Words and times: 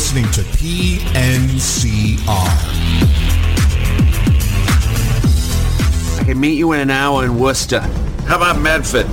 listening 0.00 0.30
to 0.32 0.40
PNCR. 0.56 2.24
I 6.18 6.24
can 6.24 6.40
meet 6.40 6.56
you 6.56 6.72
in 6.72 6.80
an 6.80 6.90
hour 6.90 7.26
in 7.26 7.38
Worcester. 7.38 7.80
How 8.26 8.36
about 8.36 8.58
Medford? 8.62 9.04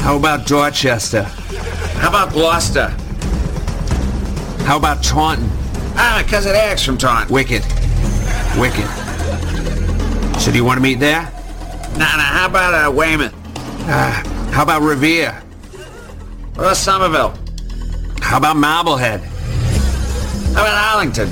How 0.00 0.16
about 0.16 0.44
Dorchester? 0.44 1.22
How 1.22 2.08
about 2.08 2.32
Gloucester? 2.32 2.88
How 4.64 4.76
about 4.76 5.04
Taunton? 5.04 5.48
Ah, 5.94 6.24
cousin 6.26 6.56
Eric's 6.56 6.84
from 6.84 6.98
Taunton. 6.98 7.32
Wicked. 7.32 7.62
Wicked. 8.58 8.88
So 10.40 10.50
do 10.50 10.56
you 10.56 10.64
want 10.64 10.78
to 10.78 10.82
meet 10.82 10.98
there? 10.98 11.22
Nah, 11.92 12.16
nah, 12.16 12.22
how 12.22 12.46
about 12.48 12.74
uh, 12.74 12.90
Weymouth? 12.90 13.32
Uh, 13.86 14.50
how 14.50 14.64
about 14.64 14.82
Revere? 14.82 15.40
About 16.56 16.76
Somerville? 16.76 17.38
How 18.20 18.38
about 18.38 18.56
Marblehead? 18.56 19.35
How 20.56 20.62
about 20.62 20.94
Arlington? 20.94 21.28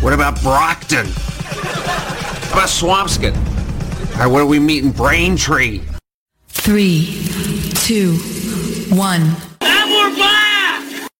What 0.00 0.14
about 0.14 0.40
Brockton? 0.40 1.04
How 1.04 2.52
about 2.54 2.68
Swampscott? 2.70 3.36
All 4.14 4.20
right, 4.20 4.26
what 4.26 4.40
are 4.40 4.46
we 4.46 4.58
meeting? 4.58 4.92
Braintree. 4.92 5.82
Three, 6.48 7.22
two, 7.74 8.16
one. 8.88 9.36
And 9.60 9.90
we're 9.90 10.16
back! 10.16 11.10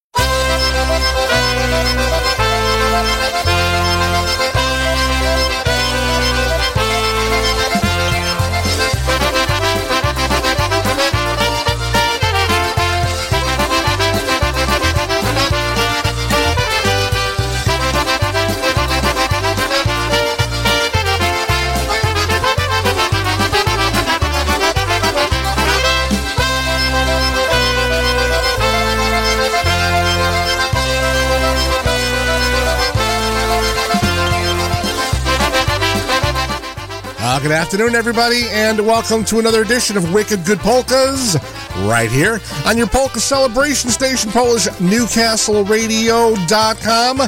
Good 37.50 37.56
afternoon, 37.56 37.96
everybody, 37.96 38.44
and 38.50 38.86
welcome 38.86 39.24
to 39.24 39.40
another 39.40 39.62
edition 39.62 39.96
of 39.96 40.14
Wicked 40.14 40.44
Good 40.44 40.60
Polkas, 40.60 41.34
right 41.78 42.08
here 42.08 42.38
on 42.64 42.78
your 42.78 42.86
polka 42.86 43.18
celebration 43.18 43.90
station, 43.90 44.30
Polish 44.30 44.68
NewcastleRadio.com, 44.68 47.18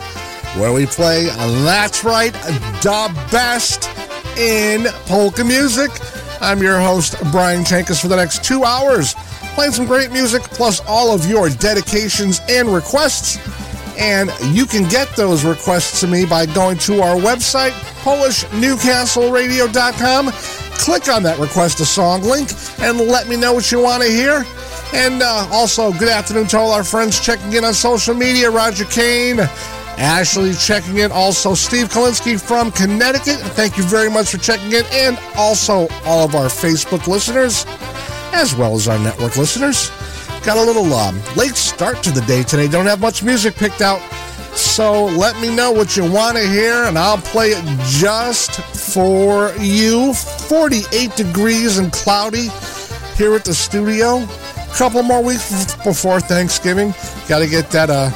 where 0.61 0.73
we 0.73 0.87
play, 0.87 1.25
that's 1.25 2.05
right, 2.05 2.33
the 2.33 3.13
best 3.33 3.91
in 4.39 4.85
polka 5.07 5.43
music. 5.43 5.91
I'm 6.41 6.63
your 6.63 6.79
host, 6.79 7.17
Brian 7.33 7.65
Chenkus, 7.65 8.01
for 8.01 8.07
the 8.07 8.15
next 8.15 8.45
two 8.45 8.63
hours, 8.63 9.15
playing 9.57 9.73
some 9.73 9.87
great 9.87 10.13
music, 10.13 10.43
plus 10.43 10.79
all 10.87 11.13
of 11.13 11.29
your 11.29 11.51
dedications 11.51 12.41
and 12.49 12.69
requests. 12.69 13.41
And 13.99 14.31
you 14.55 14.67
can 14.67 14.89
get 14.89 15.09
those 15.17 15.45
requests 15.45 15.99
to 16.01 16.07
me 16.07 16.25
by 16.25 16.47
going 16.47 16.79
to 16.79 17.03
our 17.03 17.17
website, 17.17 17.73
PolishNewcastleRadio.com. 18.03 20.33
Click 20.79 21.09
on 21.09 21.23
that 21.23 21.39
request 21.39 21.81
a 21.81 21.85
song 21.85 22.23
link 22.23 22.51
and 22.81 22.99
let 22.99 23.29
me 23.29 23.37
know 23.37 23.53
what 23.53 23.71
you 23.71 23.81
want 23.81 24.03
to 24.03 24.09
hear. 24.09 24.45
And 24.95 25.23
uh, 25.23 25.47
also, 25.51 25.93
good 25.93 26.09
afternoon 26.09 26.47
to 26.49 26.59
all 26.59 26.71
our 26.71 26.85
friends 26.85 27.21
checking 27.21 27.53
in 27.53 27.65
on 27.65 27.73
social 27.73 28.15
media. 28.15 28.51
Roger 28.51 28.85
Kane, 28.85 29.41
Ashley 29.97 30.53
checking 30.55 30.99
in. 30.99 31.13
Also, 31.13 31.55
Steve 31.55 31.89
Kalinsky 31.89 32.41
from 32.41 32.73
Connecticut. 32.73 33.39
Thank 33.55 33.79
you 33.79 33.85
very 33.85 34.11
much 34.11 34.31
for 34.31 34.39
checking 34.39 34.73
in. 34.73 34.85
And 34.93 35.19
also, 35.37 35.87
all 36.05 36.27
of 36.27 36.35
our 36.35 36.49
Facebook 36.49 37.07
listeners, 37.07 37.65
as 38.35 38.55
well 38.55 38.75
as 38.75 38.89
our 38.89 38.99
network 38.99 39.37
listeners. 39.37 39.91
Got 40.45 40.59
a 40.59 40.63
little 40.63 40.93
um, 40.93 41.21
late 41.37 41.55
start 41.55 42.03
to 42.03 42.11
the 42.11 42.21
day 42.23 42.43
today. 42.43 42.67
Don't 42.67 42.87
have 42.87 43.01
much 43.01 43.23
music 43.23 43.55
picked 43.55 43.81
out. 43.81 44.01
So 44.55 45.07
let 45.07 45.41
me 45.41 45.55
know 45.55 45.71
what 45.71 45.97
you 45.97 46.11
want 46.11 46.37
to 46.37 46.47
hear, 46.47 46.85
and 46.85 46.99
I'll 46.99 47.19
play 47.19 47.51
it 47.51 47.65
just 47.89 48.61
for 48.95 49.55
you. 49.61 50.13
48 50.15 51.15
degrees 51.15 51.79
and 51.79 51.93
cloudy 51.93 52.49
here 53.17 53.35
at 53.35 53.45
the 53.45 53.55
studio. 53.55 54.27
Couple 54.75 55.05
more 55.05 55.23
weeks 55.23 55.77
before 55.85 56.19
Thanksgiving. 56.19 56.93
Got 57.29 57.39
to 57.39 57.47
get 57.47 57.71
that. 57.71 57.89
Uh, 57.89 58.11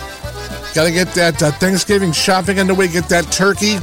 got 0.75 0.84
to 0.84 0.91
get 0.91 1.09
that 1.15 1.41
uh, 1.41 1.53
Thanksgiving 1.53 2.10
shopping 2.10 2.59
underway. 2.59 2.88
Get 2.88 3.09
that 3.09 3.31
turkey 3.31 3.76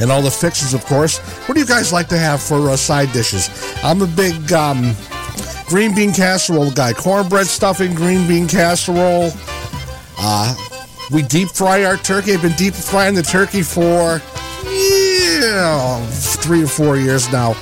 and 0.00 0.10
all 0.10 0.22
the 0.22 0.30
fixes, 0.30 0.72
of 0.72 0.84
course. 0.86 1.18
What 1.46 1.54
do 1.54 1.60
you 1.60 1.66
guys 1.66 1.92
like 1.92 2.08
to 2.08 2.18
have 2.18 2.42
for 2.42 2.70
uh, 2.70 2.76
side 2.76 3.12
dishes? 3.12 3.50
I'm 3.82 4.00
a 4.02 4.06
big 4.06 4.52
um, 4.52 4.94
green 5.66 5.94
bean 5.94 6.12
casserole 6.12 6.70
guy. 6.70 6.92
Cornbread 6.92 7.46
stuffing, 7.46 7.94
green 7.94 8.26
bean 8.26 8.48
casserole. 8.48 9.30
Uh, 10.18 10.54
we 11.12 11.22
deep 11.22 11.48
fry 11.50 11.84
our 11.84 11.96
turkey. 11.96 12.34
I've 12.34 12.42
been 12.42 12.52
deep 12.52 12.74
frying 12.74 13.14
the 13.14 13.22
turkey 13.22 13.62
for 13.62 14.20
yeah, 14.68 16.04
three 16.10 16.62
or 16.64 16.68
four 16.68 16.96
years 16.96 17.30
now. 17.30 17.54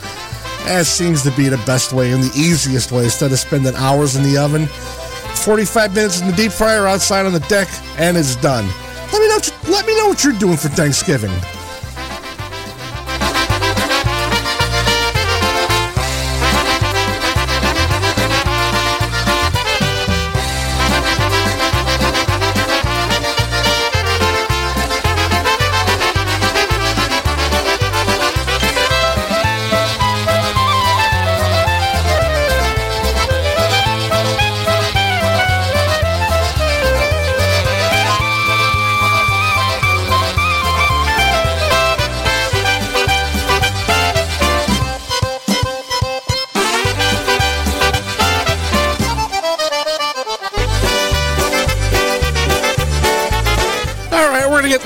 That 0.64 0.86
seems 0.86 1.22
to 1.24 1.30
be 1.32 1.48
the 1.48 1.58
best 1.66 1.92
way 1.92 2.12
and 2.12 2.22
the 2.22 2.32
easiest 2.34 2.90
way 2.90 3.04
instead 3.04 3.32
of 3.32 3.38
spending 3.38 3.74
hours 3.74 4.16
in 4.16 4.22
the 4.22 4.38
oven. 4.38 4.66
45 4.66 5.94
minutes 5.94 6.20
in 6.20 6.28
the 6.28 6.32
deep 6.32 6.52
fryer 6.52 6.86
outside 6.86 7.26
on 7.26 7.32
the 7.32 7.40
deck, 7.40 7.68
and 7.98 8.16
it's 8.16 8.36
done. 8.36 8.66
Let 9.12 9.20
me 9.20 9.28
know. 9.28 9.38
Let 9.70 9.86
me 9.86 9.96
know 9.98 10.08
what 10.08 10.24
you're 10.24 10.38
doing 10.38 10.56
for 10.56 10.68
Thanksgiving. 10.68 11.32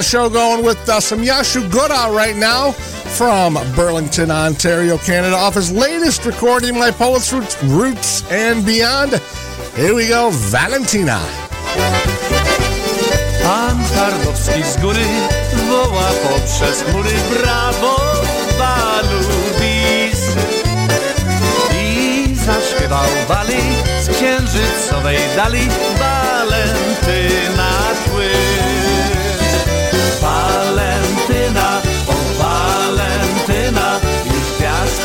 Show 0.08 0.30
going 0.30 0.64
with 0.64 0.88
uh, 0.88 0.98
some 1.00 1.20
Yashu 1.20 1.70
Goda 1.70 2.10
right 2.16 2.34
now 2.34 2.72
from 2.72 3.58
Burlington, 3.76 4.30
Ontario, 4.30 4.96
Canada, 4.96 5.36
off 5.36 5.52
his 5.52 5.70
latest 5.70 6.24
recording, 6.24 6.78
My 6.78 6.91
Polish 6.91 7.30
Roots, 7.30 7.62
Roots 7.64 8.24
and 8.32 8.64
Beyond. 8.64 9.20
Here 9.76 9.94
we 9.94 10.08
go, 10.08 10.30
Valentina. 10.32 11.20
Pan 13.42 13.76
z 14.64 14.80
góry 14.80 15.04
woła 15.69 16.10
poprzez 16.22 16.82
chmury 16.82 17.12
brawo 17.30 17.96
i 21.75 22.37
zaśpiewał 22.37 23.08
wali 23.28 23.62
z 24.02 24.08
księżycowej 24.08 25.19
dali 25.37 25.69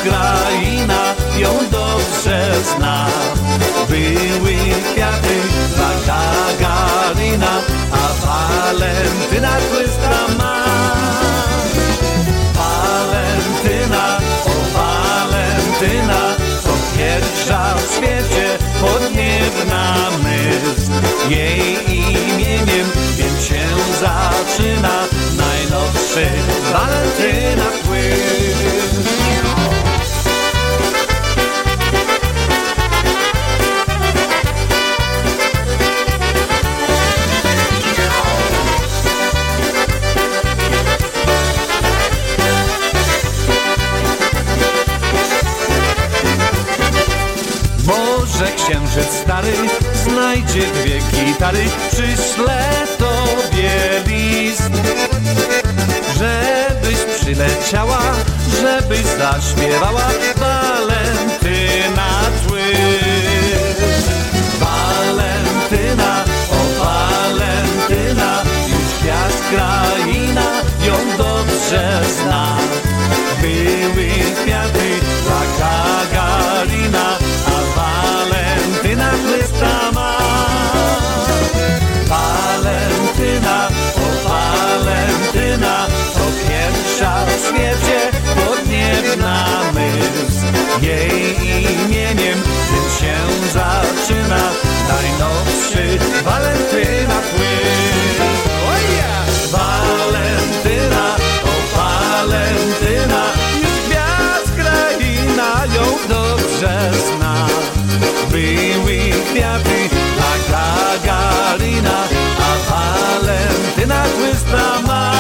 kraina 0.04 1.16
ją 1.38 1.50
dobrze 1.72 2.52
zna 2.64 3.08
były 3.90 4.56
kwiaty 4.94 5.36
Gagarina, 6.08 7.54
a 7.92 8.26
Walentyna 8.26 9.58
tłyska 9.72 10.28
ma. 10.38 10.64
Walentyna, 12.54 14.18
o 14.46 14.78
Walentyna, 14.78 16.36
to 16.64 16.98
pierwsza 16.98 17.76
w 17.76 17.96
świecie 17.96 18.58
podniebna 18.82 19.96
myśl. 20.24 20.92
Jej 21.30 21.78
imieniem 21.88 22.88
więc 23.18 23.46
się 23.46 23.64
zaczyna 24.00 25.04
najnowszy 25.38 26.26
Walentyna 26.74 27.66
płyn. 27.86 29.23
Znajdzie 50.54 50.74
dwie 50.74 51.00
gitary, 51.00 51.66
przyszle 51.92 52.88
tobie 52.98 53.72
list. 54.08 54.72
Żebyś 56.18 56.98
przyleciała, 57.20 58.00
żebyś 58.62 59.02
zaśpiewała 59.02 60.08
Walentyna 60.38 62.10
tły. 62.48 62.62
Walentyna, 64.60 66.24
o 66.52 66.84
Walentyna, 66.84 68.42
już 68.68 69.02
gwiazd 69.02 69.44
kraina 69.50 70.62
ją 70.86 71.18
dobrze 71.18 72.02
zna. 72.18 72.58
Były 73.42 74.10
kwiaty 74.44 74.90
dla 75.24 75.42
Gagarina, 75.60 77.18
a 77.48 77.80
Walentyna 77.80 79.12
Chrysta 79.12 79.83
Jej 90.94 91.36
imieniem 91.86 92.40
tym 92.70 92.86
się 93.00 93.16
zaczyna 93.54 94.44
najnowszy 94.88 96.00
Walentyna 96.24 97.20
płyn. 97.32 98.30
Oh 98.68 98.80
yeah! 98.96 99.52
Walentyna, 99.52 101.16
o 101.44 101.78
Walentyna, 101.78 103.24
już 103.62 103.78
gwiazd 103.88 104.56
kraina 104.56 105.66
ją 105.76 105.86
dobrze 106.10 106.92
zna. 107.08 107.48
Były 108.32 109.00
kwiaty 109.32 109.90
dla 110.18 110.34
Gagarina, 110.52 112.04
a 112.40 112.72
Walentyna 112.72 114.04
chłysta 114.04 114.82
ma. 114.88 115.13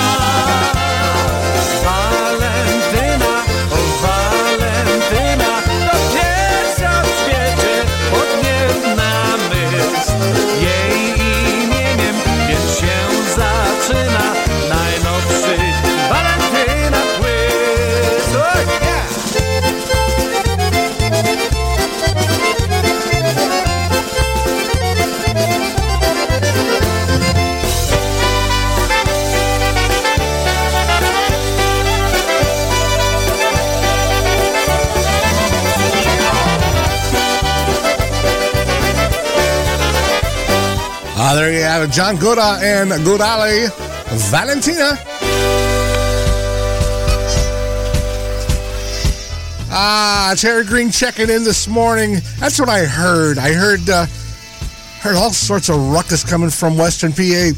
Ah, 41.34 41.36
there 41.36 41.52
you 41.52 41.64
have 41.64 41.82
it. 41.82 41.92
John 41.92 42.16
Guda 42.18 42.62
and 42.62 42.92
Gudali 43.04 43.68
Valentina. 44.30 44.92
Ah, 49.72 50.36
Terry 50.38 50.64
Green 50.64 50.92
checking 50.92 51.32
in 51.32 51.44
this 51.44 51.68
morning. 51.68 52.22
That's 52.38 52.60
what 52.60 52.70
I 52.70 52.86
heard. 52.86 53.40
I 53.40 53.52
heard 53.52 53.90
uh, 53.90 54.06
heard 55.02 55.16
all 55.16 55.32
sorts 55.32 55.70
of 55.70 55.78
ruckus 55.92 56.24
coming 56.24 56.52
from 56.52 56.78
Western 56.78 57.12
PA. 57.12 57.50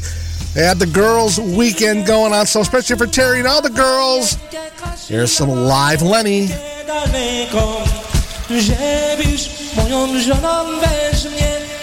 They 0.54 0.64
had 0.64 0.78
the 0.78 0.86
girls' 0.86 1.38
weekend 1.38 2.06
going 2.06 2.32
on, 2.32 2.46
so 2.46 2.62
especially 2.62 2.96
for 2.96 3.06
Terry 3.06 3.40
and 3.40 3.46
all 3.46 3.60
the 3.60 3.68
girls, 3.68 4.38
here's 5.06 5.32
some 5.32 5.50
live 5.50 6.00
Lenny. 6.00 6.48
moją 9.76 10.20
żoną 10.20 10.80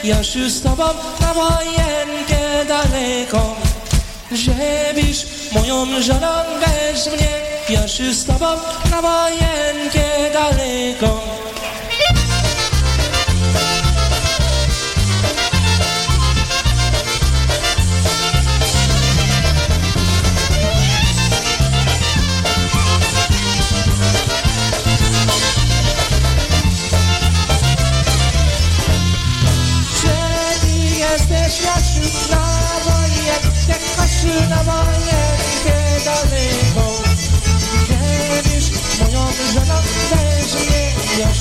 Ja 0.04 0.18
już 0.18 0.52
z 0.52 0.62
tobą 0.62 0.84
na 1.22 1.34
wojenkę 1.34 2.66
daleką. 2.68 3.56
Żebyś 4.32 5.26
moją 5.52 6.02
żoną 6.02 6.28
weź 6.60 7.08
mnie. 7.08 7.30
Ja 7.70 7.82
już 7.82 8.16
z 8.16 8.26
tobą 8.26 8.46
na 8.92 9.02
wojenkę 9.02 10.04
daleką 10.34 11.20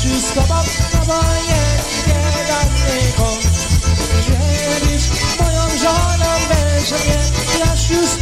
Z 0.03 0.35
tobą 0.35 0.55
na 0.95 1.05
wojenkę 1.05 2.23
daleką 2.49 3.37
Żebyś 4.27 5.09
moją 5.41 5.63
żoną 5.79 6.31
weź 6.49 6.91
mnie. 6.91 7.19
Jasiu 7.59 8.07
z 8.07 8.22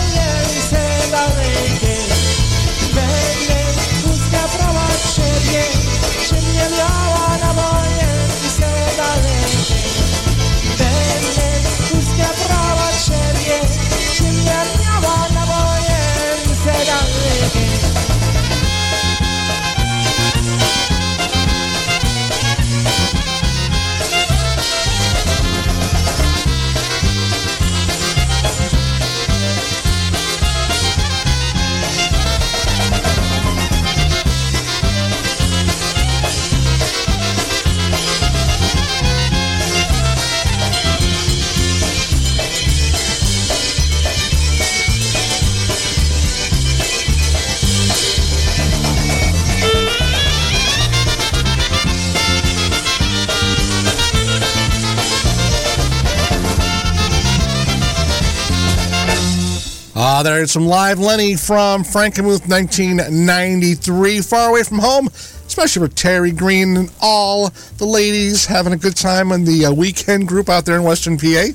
Uh, 60.21 60.23
there's 60.23 60.51
some 60.51 60.67
live 60.67 60.99
Lenny 60.99 61.35
from 61.35 61.83
Frankenmuth 61.83 62.47
1993. 62.47 64.21
Far 64.21 64.51
away 64.51 64.61
from 64.61 64.77
home, 64.77 65.07
especially 65.07 65.87
for 65.87 65.91
Terry 65.95 66.31
Green 66.31 66.77
and 66.77 66.93
all 67.01 67.49
the 67.79 67.85
ladies 67.85 68.45
having 68.45 68.71
a 68.71 68.77
good 68.77 68.95
time 68.95 69.31
on 69.31 69.45
the 69.45 69.65
uh, 69.65 69.73
weekend 69.73 70.27
group 70.27 70.47
out 70.47 70.63
there 70.63 70.75
in 70.75 70.83
Western 70.83 71.17
PA. 71.17 71.45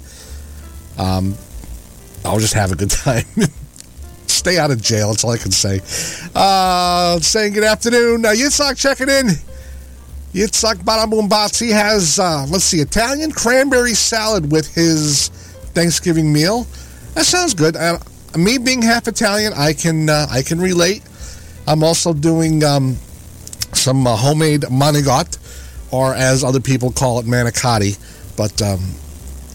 Um, 0.99 1.37
I'll 2.25 2.41
just 2.41 2.55
have 2.55 2.73
a 2.73 2.75
good 2.75 2.91
time. 3.05 3.23
Stay 4.27 4.59
out 4.59 4.73
of 4.73 4.83
jail, 4.83 5.11
that's 5.11 5.23
all 5.23 5.31
I 5.31 5.39
can 5.39 5.53
say. 5.53 5.81
Uh, 6.35 7.21
saying 7.21 7.53
good 7.53 7.63
afternoon. 7.63 8.27
Uh, 8.27 8.31
Yitzhak 8.31 8.77
checking 8.77 9.09
in. 9.09 9.29
Yitzhak 10.33 10.83
Barabumbatsi 10.83 11.71
has, 11.71 12.19
uh, 12.19 12.45
let's 12.51 12.65
see, 12.65 12.81
Italian 12.81 13.31
cranberry 13.31 13.95
salad 13.95 14.51
with 14.51 14.75
his 14.75 15.29
Thanksgiving 15.73 16.33
meal. 16.33 16.67
That 17.15 17.27
sounds 17.27 17.55
good. 17.55 17.77
Uh, 17.77 17.99
me 18.37 18.59
being 18.59 18.83
half 18.83 19.09
Italian, 19.09 19.53
I 19.55 19.73
can 19.73 20.09
uh, 20.09 20.27
I 20.31 20.43
can 20.43 20.61
relate. 20.61 21.03
I'm 21.67 21.83
also 21.83 22.13
doing 22.13 22.63
um, 22.65 22.97
some 23.73 24.07
uh, 24.07 24.17
homemade 24.17 24.63
manigot, 24.63 25.39
or 25.93 26.15
as 26.15 26.45
other 26.45 26.61
people 26.61 26.93
call 26.93 27.19
it, 27.19 27.27
manicotti. 27.27 27.99
But 28.37 28.61
um, 28.63 28.81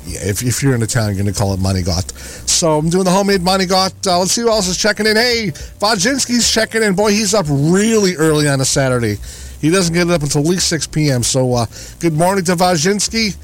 if, 0.05 0.43
if 0.43 0.63
you're 0.63 0.75
an 0.75 0.81
Italian, 0.81 1.15
you're 1.15 1.23
going 1.23 1.33
to 1.33 1.39
call 1.39 1.53
it 1.53 1.59
manigot. 1.59 2.11
So 2.47 2.77
I'm 2.77 2.89
doing 2.89 3.05
the 3.05 3.11
homemade 3.11 3.41
manigot. 3.41 4.07
Uh, 4.07 4.19
let's 4.19 4.33
see 4.33 4.41
who 4.41 4.49
else 4.49 4.67
is 4.67 4.77
checking 4.77 5.05
in. 5.05 5.15
Hey, 5.15 5.51
Vajinsky's 5.79 6.51
checking 6.51 6.83
in. 6.83 6.95
Boy, 6.95 7.11
he's 7.11 7.33
up 7.33 7.45
really 7.49 8.15
early 8.15 8.47
on 8.47 8.61
a 8.61 8.65
Saturday. 8.65 9.17
He 9.61 9.69
doesn't 9.69 9.93
get 9.93 10.07
it 10.07 10.13
up 10.13 10.23
until 10.23 10.41
at 10.41 10.47
least 10.47 10.67
6 10.69 10.87
p.m. 10.87 11.23
So 11.23 11.53
uh, 11.53 11.65
good 11.99 12.13
morning 12.13 12.43
to 12.45 12.55
Vajinsky. 12.55 13.37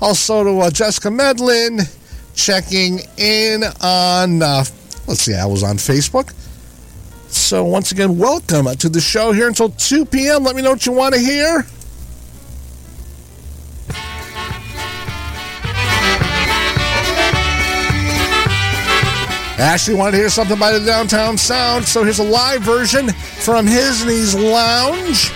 Also 0.00 0.44
to 0.44 0.58
uh, 0.60 0.70
Jessica 0.70 1.10
Medlin 1.10 1.80
checking 2.34 3.00
in 3.16 3.64
on, 3.80 4.42
uh, 4.42 4.64
let's 5.06 5.20
see, 5.20 5.34
I 5.34 5.46
was 5.46 5.62
on 5.62 5.76
Facebook. 5.76 6.32
So 7.28 7.64
once 7.64 7.92
again, 7.92 8.18
welcome 8.18 8.66
to 8.66 8.88
the 8.88 9.00
show 9.00 9.32
here 9.32 9.48
until 9.48 9.70
2 9.70 10.06
p.m. 10.06 10.44
Let 10.44 10.56
me 10.56 10.62
know 10.62 10.70
what 10.70 10.86
you 10.86 10.92
want 10.92 11.14
to 11.14 11.20
hear. 11.20 11.64
Ashley 19.56 19.94
wanted 19.94 20.12
to 20.12 20.16
hear 20.18 20.30
something 20.30 20.58
by 20.58 20.72
the 20.72 20.84
Downtown 20.84 21.38
Sound, 21.38 21.84
so 21.84 22.02
here's 22.02 22.18
a 22.18 22.24
live 22.24 22.62
version 22.62 23.10
from 23.10 23.66
His 23.66 24.04
Knees 24.04 24.34
Lounge. 24.34 25.32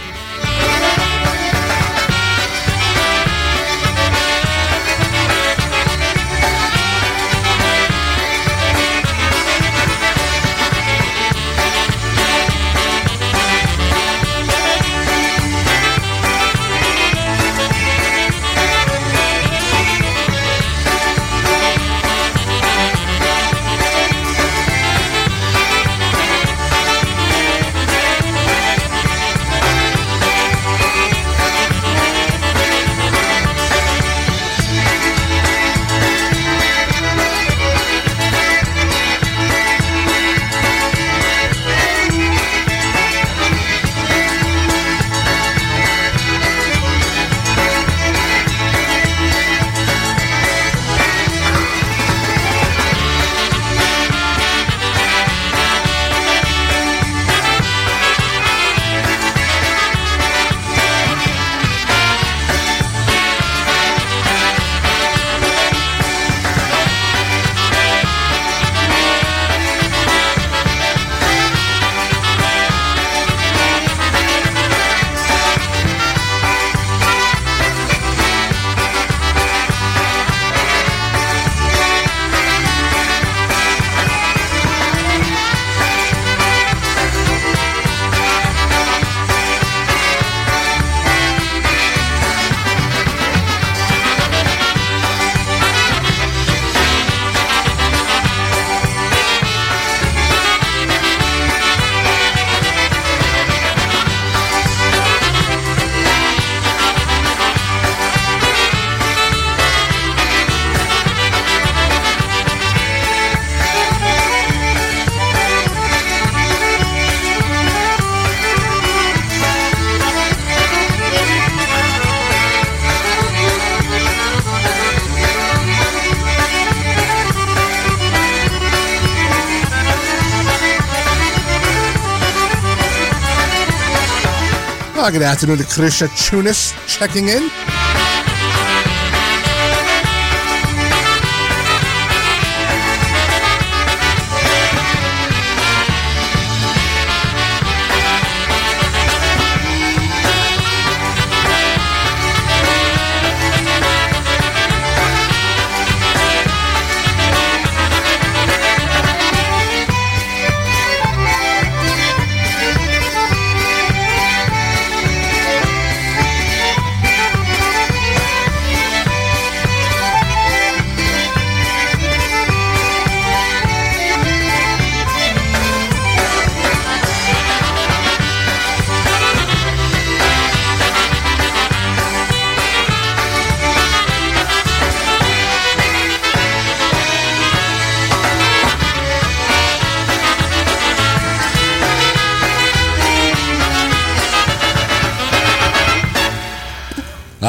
Good 135.10 135.22
afternoon 135.22 135.56
to 135.56 135.64
Krisha 135.64 136.06
Chunis 136.08 136.74
checking 136.86 137.28
in. 137.28 137.77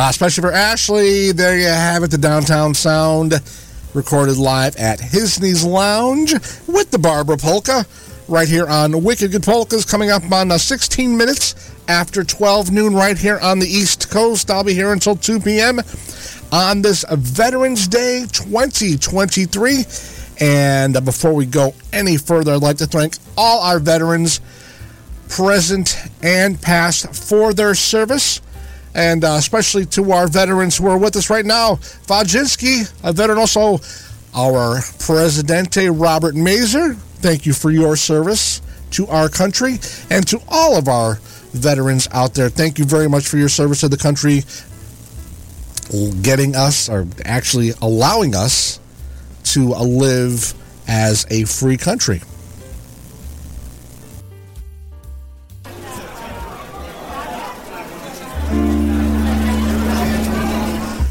Especially 0.10 0.42
for 0.42 0.52
Ashley, 0.52 1.32
there 1.32 1.58
you 1.58 1.68
have 1.68 2.04
it, 2.04 2.10
the 2.10 2.18
Downtown 2.18 2.74
Sound, 2.74 3.34
recorded 3.94 4.38
live 4.38 4.76
at 4.78 5.00
Hisney's 5.00 5.64
Lounge 5.64 6.34
with 6.68 6.90
the 6.90 6.98
Barbara 6.98 7.38
Polka, 7.38 7.86
right 8.28 8.48
here 8.48 8.68
on 8.68 9.04
Wicked 9.04 9.32
Good 9.32 9.44
Polkas, 9.44 9.86
coming 9.86 10.10
up 10.10 10.24
on 10.32 10.52
uh, 10.52 10.58
16 10.58 11.16
minutes 11.16 11.74
after 11.88 12.24
12 12.24 12.72
noon, 12.72 12.96
right 12.96 13.18
here 13.18 13.40
on 13.40 13.60
the 13.60 13.68
East 13.68 14.10
Coast. 14.10 14.50
I'll 14.50 14.64
be 14.64 14.74
here 14.74 14.94
until 14.94 15.16
2 15.16 15.42
p.m. 15.42 15.80
on 16.52 16.82
this 16.82 17.06
Veterans 17.12 17.88
Day 17.88 18.22
2023. 18.32 19.86
And 20.40 20.98
uh, 20.98 21.02
before 21.02 21.34
we 21.34 21.46
go 21.46 21.76
any 21.94 22.18
further, 22.18 22.54
I'd 22.54 22.62
like 22.62 22.78
to 22.78 22.88
thank 22.88 23.16
all 23.38 23.62
our 23.62 23.80
veterans, 23.80 24.42
present 25.28 25.98
and 26.24 26.60
past, 26.60 27.14
for 27.16 27.54
their 27.54 27.76
service. 27.76 28.42
And 28.96 29.24
uh, 29.24 29.36
especially 29.38 29.86
to 29.88 30.12
our 30.12 30.28
veterans 30.28 30.78
who 30.78 30.88
are 30.88 30.98
with 30.98 31.16
us 31.16 31.30
right 31.30 31.46
now. 31.46 31.76
Vajinski, 32.08 32.92
a 33.04 33.14
veteran, 33.14 33.38
also 33.38 33.80
our 34.34 34.82
Presidente 35.00 35.90
Robert 35.90 36.36
Mazer. 36.36 36.94
Thank 36.94 37.46
you 37.46 37.54
for 37.54 37.72
your 37.72 37.96
service 37.96 38.62
to 38.92 39.08
our 39.08 39.30
country 39.30 39.80
and 40.10 40.28
to 40.28 40.42
all 40.48 40.78
of 40.78 40.88
our 40.88 41.16
veterans 41.54 42.08
out 42.12 42.34
there. 42.34 42.50
Thank 42.50 42.80
you 42.80 42.86
very 42.86 43.10
much 43.10 43.28
for 43.28 43.38
your 43.38 43.50
service 43.50 43.82
to 43.82 43.90
the 43.90 43.98
country, 43.98 44.44
getting 46.22 46.56
us, 46.56 46.90
or 46.90 47.08
actually 47.26 47.72
allowing 47.82 48.36
us 48.36 48.80
to 49.44 49.70
live 49.70 50.54
as 50.88 51.26
a 51.30 51.44
free 51.46 51.78
country. 51.78 52.22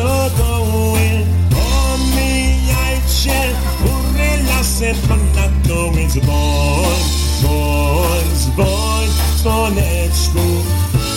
hej, 0.00 0.30
sokoły, 0.30 1.26
omijajcie, 1.92 3.54
góry, 3.80 4.30
lasy, 4.48 4.94
ponad 5.08 5.62
domy 5.68 6.06
dzwon, 6.08 7.00
dzwon, 7.40 8.24
dzwon, 8.34 9.08
dzwoneczku. 9.36 10.46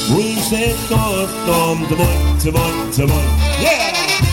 Mój 0.09 0.35
sektor, 0.49 1.29
dom, 1.45 1.85
dzwon, 1.87 2.39
dzwon, 2.39 2.91
dzwon, 2.91 3.23
yeah! 3.61 4.32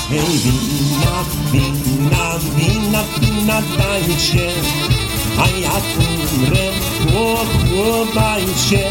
wina, 0.10 1.26
wina, 1.52 2.40
wina, 2.56 3.04
wina 3.22 3.62
dajcie, 3.78 4.52
a 5.38 5.48
jak 5.48 5.84
umrę, 5.98 6.72
chłopajcie 7.70 8.90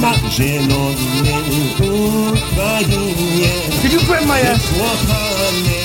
na 0.00 0.30
zielonej 0.30 1.44
Ukrainie. 1.76 3.52
Could 3.82 3.92
you 3.92 4.00
grab 4.06 4.26
my 4.26 4.40
ass? 4.50 4.62
Kochane 4.78 5.80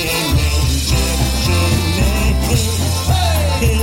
dziewczyny, 0.88 2.12
hej, 3.60 3.80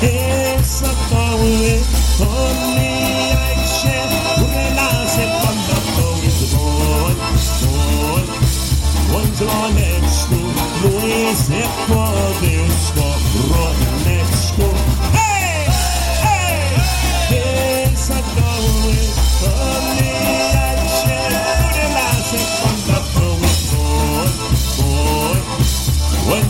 hej, 0.00 0.64
sokoły, 0.64 1.78
omijajcie, 2.20 3.96
górę 4.38 4.66
lasy 4.76 5.24
ponadtowy 5.40 6.28
dzwoń, 6.28 7.14
dzwoń, 7.36 8.26
dzwoń 9.08 9.26
dzwoneczku, 9.36 10.40
mój 10.82 11.36
sekwodysko, 11.36 13.06
roneczku. 13.50 13.93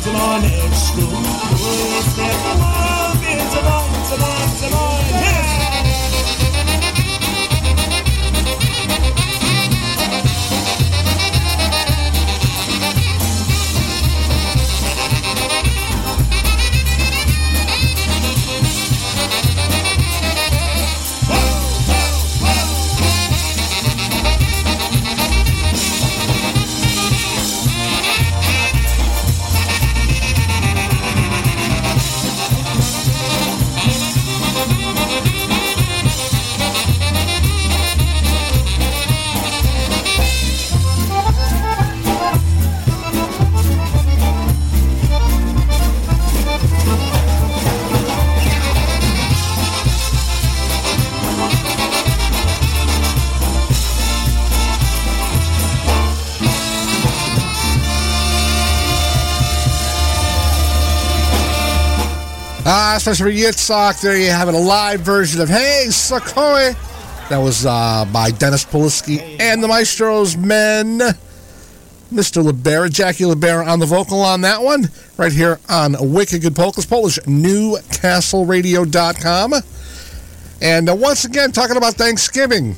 Dzwoń 0.04 0.14
dzwoneczku, 0.14 1.00
mój 1.00 2.63
For 63.04 63.12
Yitzhak. 63.12 64.00
There 64.00 64.16
you 64.16 64.30
have 64.30 64.48
it, 64.48 64.54
a 64.54 64.58
live 64.58 65.00
version 65.00 65.42
of 65.42 65.50
Hey 65.50 65.88
Sakoi. 65.88 66.74
That 67.28 67.36
was 67.36 67.66
uh, 67.66 68.06
by 68.10 68.30
Dennis 68.30 68.64
Polisky 68.64 69.38
and 69.38 69.62
the 69.62 69.68
Maestro's 69.68 70.38
Men. 70.38 71.00
Mr. 72.10 72.42
Libera, 72.42 72.88
Jackie 72.88 73.26
Libera 73.26 73.66
on 73.66 73.78
the 73.78 73.84
vocal 73.84 74.22
on 74.22 74.40
that 74.40 74.62
one, 74.62 74.88
right 75.18 75.32
here 75.32 75.60
on 75.68 76.14
Wicked 76.14 76.40
Good 76.40 76.56
Polkas, 76.56 76.86
Polish, 76.86 77.18
newcastleradio.com. 77.18 79.52
And 80.62 80.88
uh, 80.88 80.96
once 80.96 81.26
again, 81.26 81.52
talking 81.52 81.76
about 81.76 81.92
Thanksgiving, 81.94 82.72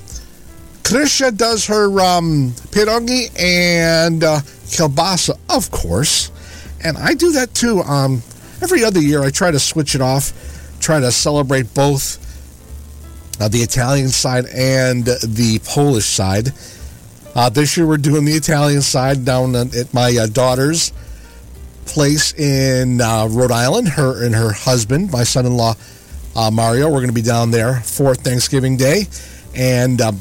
Krisha 0.82 1.36
does 1.36 1.66
her 1.66 1.84
um, 2.00 2.50
pierogi 2.72 3.30
and 3.40 4.24
uh, 4.24 4.40
kielbasa, 4.40 5.38
of 5.48 5.70
course. 5.70 6.32
And 6.82 6.98
I 6.98 7.14
do 7.14 7.30
that 7.30 7.54
too. 7.54 7.82
Um, 7.82 8.24
every 8.62 8.84
other 8.84 9.00
year, 9.00 9.22
I 9.22 9.30
try 9.30 9.50
to 9.50 9.58
switch 9.58 9.94
it 9.94 10.00
off, 10.00 10.32
try 10.80 11.00
to 11.00 11.10
celebrate 11.12 11.74
both 11.74 12.22
uh, 13.40 13.48
the 13.48 13.58
Italian 13.58 14.08
side 14.08 14.46
and 14.46 15.04
the 15.04 15.60
Polish 15.64 16.06
side. 16.06 16.52
Uh, 17.34 17.50
this 17.50 17.76
year 17.76 17.86
we're 17.86 17.98
doing 17.98 18.24
the 18.24 18.32
Italian 18.32 18.80
side 18.80 19.24
down 19.24 19.54
at 19.54 19.92
my 19.92 20.16
uh, 20.16 20.26
daughter's 20.26 20.92
place 21.84 22.32
in 22.34 23.00
uh, 23.00 23.26
Rhode 23.30 23.52
Island. 23.52 23.88
Her 23.88 24.24
and 24.24 24.34
her 24.34 24.52
husband, 24.52 25.12
my 25.12 25.24
son-in-law 25.24 25.74
uh, 26.34 26.50
Mario, 26.50 26.86
we're 26.86 26.98
going 26.98 27.08
to 27.08 27.12
be 27.12 27.22
down 27.22 27.50
there 27.50 27.80
for 27.80 28.14
Thanksgiving 28.14 28.76
Day 28.76 29.04
and 29.54 30.00
um, 30.00 30.20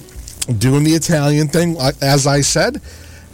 doing 0.58 0.84
the 0.84 0.94
Italian 0.94 1.48
thing, 1.48 1.76
uh, 1.78 1.92
as 2.02 2.28
I 2.28 2.42
said, 2.42 2.82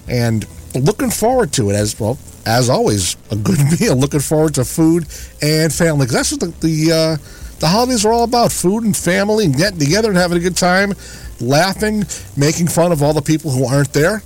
and 0.08 0.46
looking 0.74 1.12
forward 1.12 1.52
to 1.54 1.70
it. 1.70 1.76
As 1.76 2.00
well, 2.00 2.18
as 2.46 2.70
always, 2.70 3.16
a 3.32 3.36
good 3.36 3.60
meal. 3.80 3.96
Looking 3.96 4.20
forward 4.20 4.56
to 4.56 4.66
food 4.66 5.06
and 5.42 5.74
family 5.74 6.06
that's 6.06 6.32
what 6.32 6.42
the 6.42 6.48
the, 6.68 6.92
uh, 6.92 7.18
the 7.60 7.68
holidays 7.68 8.06
are 8.06 8.12
all 8.12 8.24
about: 8.24 8.52
food 8.52 8.84
and 8.84 8.96
family, 8.96 9.46
and 9.46 9.56
getting 9.56 9.80
together 9.80 10.10
and 10.10 10.18
having 10.18 10.38
a 10.38 10.42
good 10.42 10.58
time 10.58 10.94
laughing, 11.42 12.06
making 12.38 12.68
fun 12.68 12.92
of 12.92 13.02
all 13.02 13.14
the 13.14 13.22
people 13.22 13.52
who 13.52 13.66
aren't 13.66 13.94
there. 13.94 14.22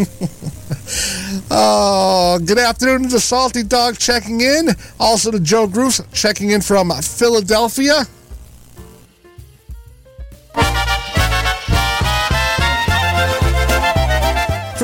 oh, 1.50 2.38
good 2.44 2.58
afternoon 2.58 3.08
to 3.10 3.20
Salty 3.20 3.62
Dog 3.62 3.98
checking 3.98 4.40
in. 4.40 4.70
Also 4.98 5.30
to 5.30 5.40
Joe 5.40 5.66
Groose 5.66 6.00
checking 6.12 6.50
in 6.50 6.60
from 6.60 6.90
Philadelphia. 7.02 8.04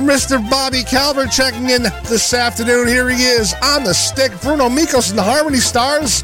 Mr. 0.06 0.38
Bobby 0.48 0.84
Calvert 0.84 1.32
checking 1.32 1.68
in 1.68 1.82
this 2.04 2.32
afternoon. 2.32 2.86
Here 2.86 3.08
he 3.08 3.24
is 3.24 3.54
on 3.60 3.82
the 3.82 3.92
stick. 3.92 4.30
Bruno 4.40 4.68
Mikos 4.68 5.10
and 5.10 5.18
the 5.18 5.22
Harmony 5.22 5.58
Stars. 5.58 6.22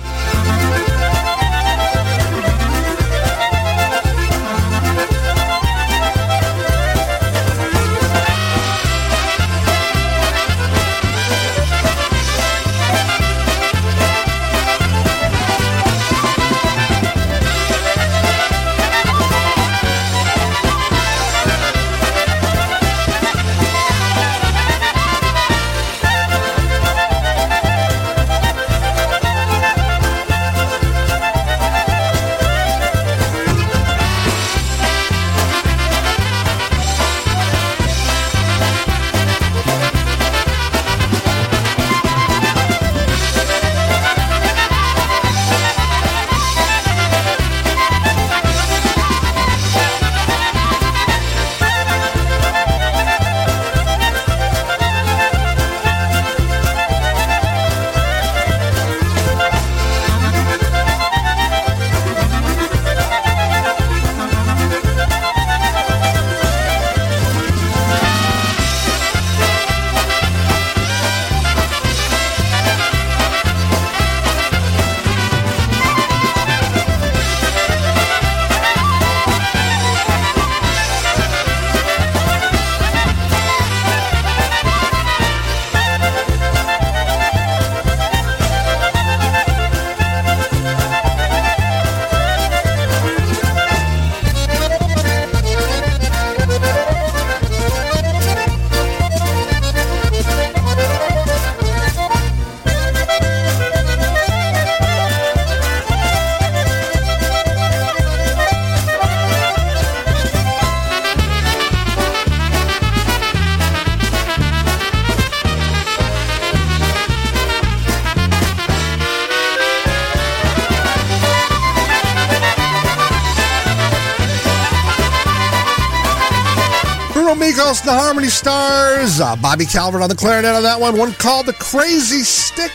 The 127.93 127.99
Harmony 127.99 128.29
Stars. 128.29 129.21
Uh, 129.21 129.37
Bobby 129.37 129.67
Calvert 129.67 130.01
on 130.01 130.09
the 130.09 130.15
clarinet 130.15 130.55
on 130.55 130.63
that 130.63 130.81
one. 130.81 130.97
One 130.97 131.13
called 131.13 131.45
The 131.45 131.53
Crazy 131.53 132.23
Stick. 132.23 132.73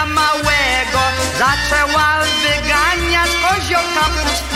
małego, 0.05 1.03
zaczęła 1.37 2.19
wyganiać 2.43 3.29
koziołka 3.29 4.05
puszka 4.05 4.54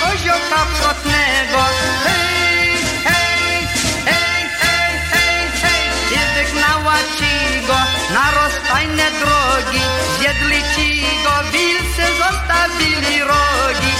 kozioł 0.00 0.38
kapotnego. 0.50 1.60
Hej, 2.04 2.78
hej, 3.04 3.68
hej, 4.06 4.42
hej, 4.62 4.92
hej, 5.12 5.50
hej, 5.62 5.84
język 6.14 6.54
nałaci 6.54 7.66
go 7.66 7.78
na 8.14 8.30
rozstajne 8.30 9.10
drogi. 9.20 9.82
Zjedli 10.18 10.60
ci 10.74 11.02
go, 11.24 11.34
wilcy 11.52 12.04
zostawili 12.22 13.20
rogi. 13.20 13.95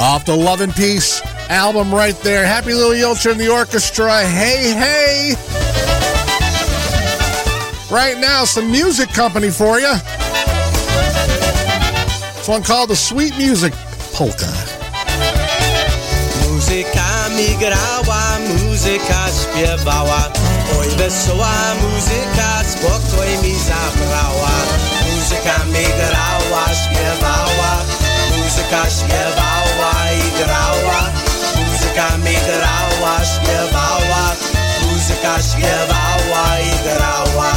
Off 0.00 0.24
the 0.24 0.34
Love 0.34 0.62
and 0.62 0.74
Peace 0.74 1.20
album 1.50 1.92
right 1.92 2.16
there. 2.22 2.46
Happy 2.46 2.72
Louie 2.72 3.00
Julcia 3.00 3.32
and 3.32 3.40
the 3.40 3.48
orchestra. 3.48 4.24
Hey, 4.24 4.72
hey. 4.72 5.34
Right 7.90 8.16
now, 8.16 8.46
some 8.46 8.72
music 8.72 9.10
company 9.10 9.50
for 9.50 9.78
you. 9.78 9.92
It's 12.38 12.48
one 12.48 12.62
called 12.62 12.88
the 12.88 12.96
Sweet 12.96 13.36
Music 13.36 13.74
Polka. 14.14 14.48
Muzyka 16.48 17.28
mi 17.36 17.58
grała, 17.58 18.38
muzyka 18.48 19.26
śpiewała 19.28 20.32
Oj 20.80 20.88
wesoła 20.88 21.74
muzyka, 21.82 22.64
spokój 22.72 23.28
mi 23.42 23.54
zabrała 23.58 24.56
Muzyka 25.14 25.64
mi 25.64 25.84
grała, 25.84 26.64
śpiewała 26.74 27.72
Muzyka 28.30 28.90
śpiewała 28.90 29.59
grała 30.44 31.00
Muzyka 31.56 32.16
mi 32.16 32.36
grała, 32.46 33.14
śpiewała 33.24 34.24
Muzyka 34.82 35.42
śpiewała 35.42 36.58
i 36.58 36.70
grała. 36.84 37.52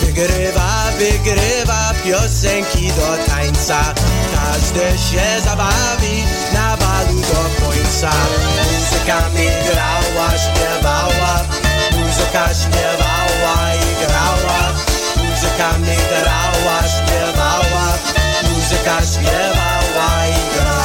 Wygrywa, 0.00 0.92
wygrywa 0.98 1.92
piosenki 2.04 2.88
do 2.88 3.32
tańca. 3.32 3.94
Każdy 4.34 4.98
się 4.98 5.40
zabawi 5.44 6.24
na 6.52 6.76
balu 6.76 7.20
do 7.20 7.64
końca. 7.66 8.10
Muzyka 8.72 9.28
mi 9.28 9.48
grała, 9.66 10.28
śpiewała 10.44 11.34
Muzyka 11.92 12.48
śpiewała 12.54 13.74
i 13.74 14.06
grała. 14.06 14.60
Muzyka 15.16 15.78
mi 15.78 15.96
grała, 16.08 16.78
śpiewała 16.94 17.86
Muzyka 18.42 18.96
śpiewała 19.02 20.26
i 20.26 20.54
grała 20.54 20.75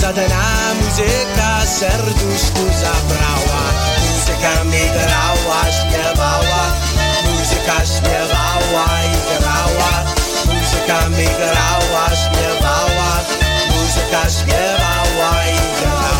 zadana 0.00 0.74
muzyka 0.80 1.66
serduszku 1.66 2.64
zabrała 2.82 3.62
Muzyka 4.28 4.64
mi 4.64 4.84
grała, 4.94 5.60
śpiewała. 5.78 6.62
Muzyka 7.24 7.86
śpiewała 7.86 8.86
i 9.04 9.40
grała. 9.40 9.92
Muzyka 10.46 11.08
mi 11.08 11.26
grała, 11.38 12.06
śpiewała. 12.22 13.10
Muzyka 13.74 14.30
śpiewała 14.30 15.30
i 15.46 15.80
grała 15.80 16.17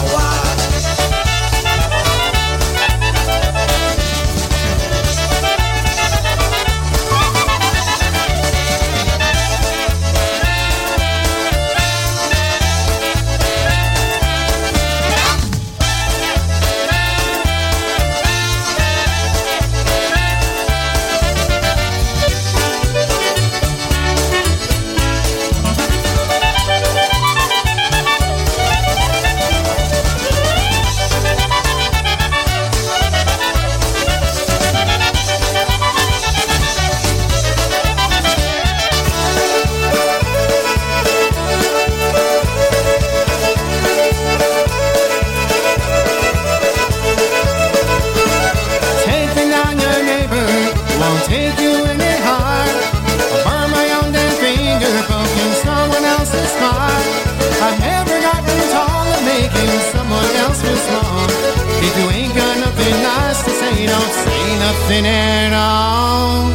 nothing 64.88 65.06
at 65.06 65.52
all. 65.52 66.48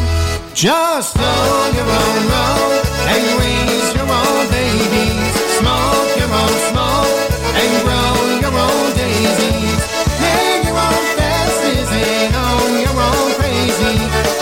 Just 0.56 1.17
own 1.17 1.76
your 1.78 1.86
own 1.86 2.22
road 2.34 2.82
and 3.13 3.24
raise 3.38 3.93
your 3.93 4.10
own 4.10 4.43
babies. 4.50 5.34
Smoke 5.62 6.10
your 6.17 6.34
own 6.41 6.58
smoke 6.74 7.13
and 7.62 7.72
grow 7.86 8.13
your 8.41 8.56
own 8.58 8.89
daisies. 8.98 9.82
Make 10.17 10.65
your 10.65 10.78
own 10.82 11.04
fences 11.17 11.89
and 11.93 12.34
own 12.34 12.72
your 12.82 12.98
own 13.10 13.30
crazy. 13.38 13.98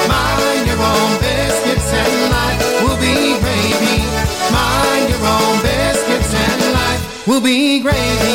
Mind 0.07 0.63
your 0.71 0.79
own 0.79 1.11
biscuits 1.19 1.91
and 1.91 2.15
life 2.31 2.61
will 2.83 2.99
be 2.99 3.35
gravy. 3.43 3.99
Mind 4.55 5.09
your 5.11 5.23
own 5.35 5.55
biscuits 5.67 6.33
and 6.33 6.61
life 6.79 7.27
will 7.27 7.41
be 7.41 7.81
gravy. 7.81 8.30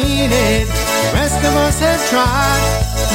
The 0.00 0.66
rest 1.12 1.38
of 1.44 1.54
us 1.56 1.78
have 1.80 2.00
tried. 2.08 2.62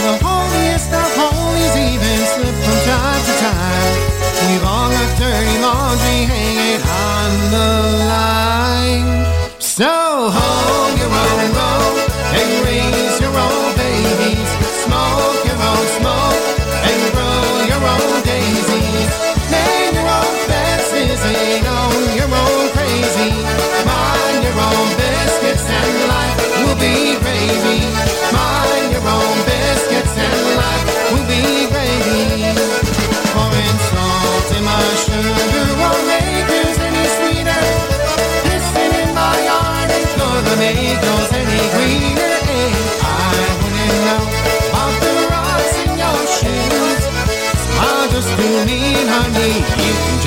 The 0.06 0.24
holiest 0.24 0.92
of 0.94 1.10
holies 1.18 1.76
even 1.76 2.18
slip 2.34 2.56
from 2.66 2.80
time 2.86 3.22
to 3.26 3.34
time. 3.42 3.96
We've 4.48 4.64
all 4.64 4.90
got 4.90 5.18
dirty 5.18 5.58
laundry 5.62 6.26
hanging 6.30 6.82
on 6.86 7.30
the 7.52 7.70
line. 8.06 9.60
So 9.60 10.07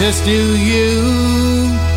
just 0.00 0.24
do 0.24 0.56
you. 0.56 1.89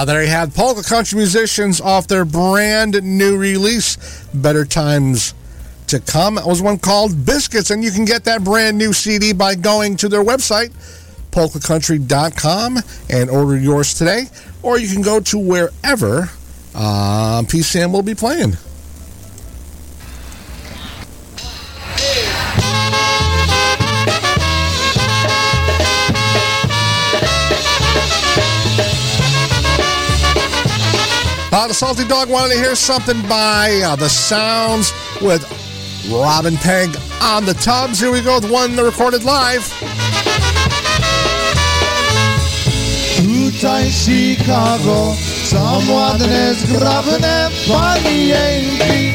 Ah, 0.00 0.04
there 0.04 0.22
you 0.22 0.28
have 0.28 0.54
polka 0.54 0.84
country 0.84 1.16
musicians 1.16 1.80
off 1.80 2.06
their 2.06 2.24
brand 2.24 3.02
new 3.02 3.36
release, 3.36 3.96
Better 4.32 4.64
Times 4.64 5.34
to 5.88 5.98
Come. 5.98 6.38
It 6.38 6.46
was 6.46 6.62
one 6.62 6.78
called 6.78 7.26
Biscuits, 7.26 7.72
and 7.72 7.82
you 7.82 7.90
can 7.90 8.04
get 8.04 8.22
that 8.22 8.44
brand 8.44 8.78
new 8.78 8.92
CD 8.92 9.32
by 9.32 9.56
going 9.56 9.96
to 9.96 10.08
their 10.08 10.22
website, 10.22 10.70
polkacountry.com, 11.32 12.78
and 13.10 13.28
order 13.28 13.58
yours 13.58 13.92
today. 13.92 14.26
Or 14.62 14.78
you 14.78 14.86
can 14.86 15.02
go 15.02 15.18
to 15.18 15.36
wherever 15.36 16.30
uh, 16.76 17.42
will 17.90 18.02
be 18.02 18.14
playing. 18.14 18.56
Salty 31.78 32.04
Dog 32.08 32.28
wanted 32.28 32.54
to 32.54 32.58
hear 32.58 32.74
something 32.74 33.22
by 33.28 33.80
uh, 33.84 33.94
The 33.94 34.08
Sounds 34.08 34.92
with 35.22 35.46
Robin 36.10 36.56
Peg 36.56 36.90
on 37.22 37.44
the 37.44 37.54
tubs. 37.54 38.00
Here 38.00 38.10
we 38.10 38.20
go 38.20 38.40
with 38.40 38.50
one 38.50 38.74
that 38.74 38.82
recorded 38.82 39.22
live. 39.22 39.62
Tutaj 43.22 43.92
Chicago 43.92 45.14
są 45.44 45.92
ładne, 45.92 46.54
zgrabne 46.54 47.50
panienki. 47.68 49.14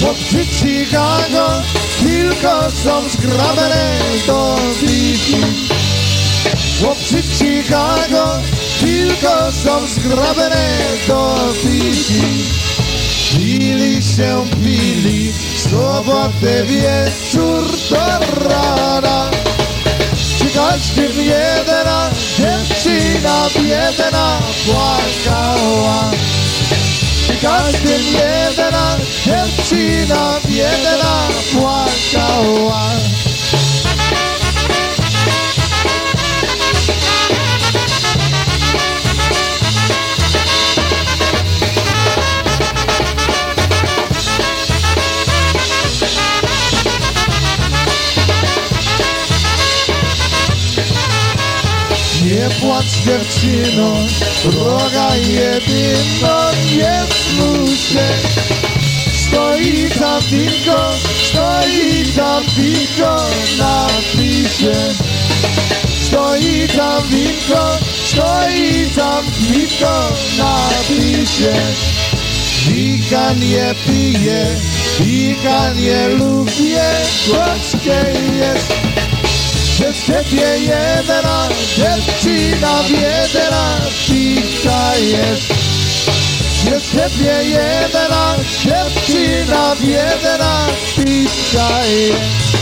Chłopcy 0.00 0.44
Chicago 0.46 1.62
tylko 2.00 2.70
są 2.70 3.08
zgrabne 3.08 3.98
do 4.26 4.58
piwki. 4.80 5.40
Chłopcy 6.80 7.22
Chicago 7.22 8.53
tylko 8.84 9.52
są 9.52 9.86
zgrabne 9.86 10.78
do 11.08 11.36
piwki. 11.62 12.44
Pili 13.36 14.02
się, 14.02 14.46
pili, 14.64 15.32
sobotę 15.70 16.64
wieczór 16.64 17.64
do 17.90 18.48
rana. 18.48 19.30
Każdym 20.54 21.24
jedna 21.24 22.10
dziewczyna 22.36 23.48
biedna 23.54 24.38
płakała. 24.66 26.10
Każdym 27.42 28.02
jedna 28.12 28.96
dziewczyna 29.24 30.40
biedna 30.48 31.28
płakała. 31.52 32.90
Nie 52.44 52.50
płacz 52.50 52.86
dziewczyno, 53.04 53.94
droga 54.44 55.16
jedyno, 55.16 56.50
nie 56.76 57.02
smuj 57.14 57.76
się. 57.76 58.08
Stoi 59.12 59.90
tam 59.98 60.22
winko, 60.22 60.92
stoi 61.28 62.04
tam 62.16 62.44
winko 62.56 63.16
na 63.58 63.86
pisie. 64.12 64.74
Stoi 66.06 66.68
tam 66.76 67.02
winko, 67.08 67.78
stoi 68.04 68.90
tam 68.96 69.24
winko 69.40 70.08
na 70.38 70.68
pisie. 70.88 71.54
Wika 72.68 73.32
nie 73.32 73.74
pije, 73.86 74.46
wika 75.00 75.72
nie 75.72 76.08
lubię, 76.08 76.84
gorzkie 77.28 78.04
jest 78.36 78.74
świecie 79.94 80.58
jedyna 80.58 81.48
dziewczyna 81.76 82.82
wiedera 82.82 83.80
cisza 84.06 84.96
jest. 84.96 85.54
Jest 86.70 86.86
świetnie 86.86 87.44
jedyna 87.44 88.36
dziewczyna 88.62 89.76
wiedera 89.76 90.66
cisza 90.94 91.84
jest. 91.86 92.53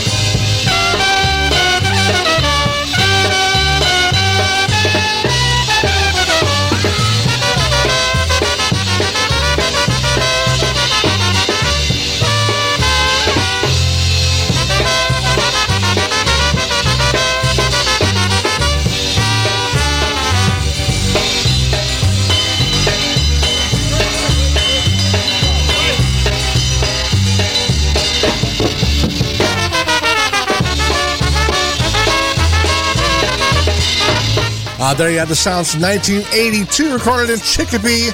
Uh, 34.85 34.93
there 34.93 35.09
you 35.09 35.17
have 35.17 35.29
the 35.29 35.35
sounds 35.35 35.71
from 35.71 35.81
1982, 35.81 36.93
recorded 36.93 37.29
in 37.29 37.39
Chicopee, 37.39 38.09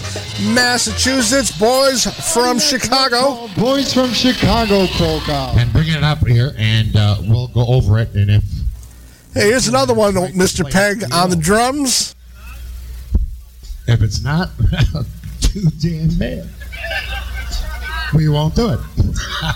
Massachusetts. 0.53 1.49
Boys 1.57 2.05
from 2.31 2.59
Chicago. 2.59 3.47
Boys 3.57 3.91
from 3.91 4.13
Chicago 4.13 4.85
polka. 4.85 5.51
And 5.57 5.73
bring 5.73 5.87
it 5.87 6.03
up 6.03 6.19
here, 6.27 6.53
and 6.59 6.95
uh, 6.95 7.15
we'll 7.21 7.47
go 7.47 7.65
over 7.65 7.97
it. 7.97 8.13
And 8.13 8.29
if 8.29 8.43
Hey, 9.33 9.47
here's 9.49 9.67
another 9.67 9.95
one, 9.95 10.13
Mr. 10.13 10.71
Peg 10.71 11.03
on 11.11 11.31
the 11.31 11.35
drums. 11.35 12.13
if 13.87 14.03
it's 14.03 14.21
not 14.21 14.51
too 15.41 15.63
damn 15.79 16.09
bad, 16.19 16.47
we 18.13 18.29
won't 18.29 18.53
do 18.53 18.73
it. 18.73 18.79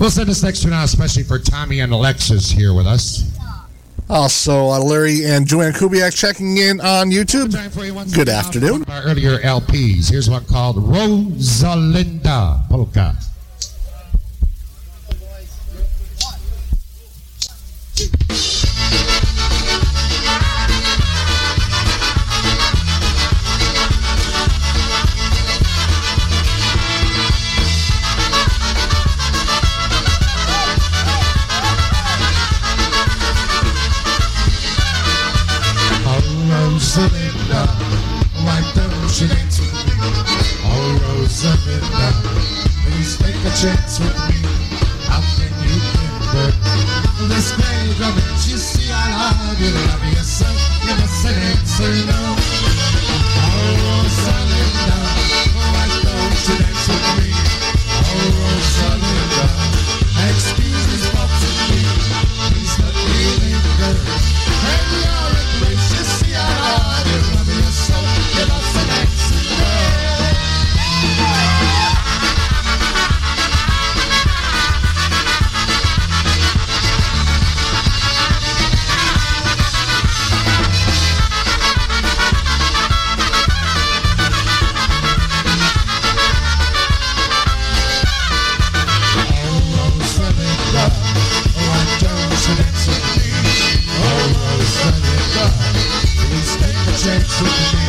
we'll 0.00 0.08
send 0.08 0.30
this 0.30 0.42
next 0.42 0.64
one 0.64 0.72
out, 0.72 0.86
especially 0.86 1.24
for 1.24 1.38
Tommy 1.38 1.80
and 1.80 1.92
Alexis 1.92 2.50
here 2.50 2.72
with 2.72 2.86
us. 2.86 3.33
Also, 4.10 4.68
uh, 4.68 4.78
Larry 4.80 5.24
and 5.24 5.46
Joanne 5.46 5.72
Kubiak 5.72 6.14
checking 6.14 6.58
in 6.58 6.80
on 6.80 7.10
YouTube. 7.10 7.52
Good 8.14 8.28
afternoon. 8.28 8.84
Our 8.88 9.02
earlier 9.02 9.38
LPs. 9.38 10.10
Here's 10.10 10.28
one 10.28 10.44
called 10.44 10.76
Rosalinda 10.76 12.68
Polka. 12.68 13.16
Excuses, 97.44 97.83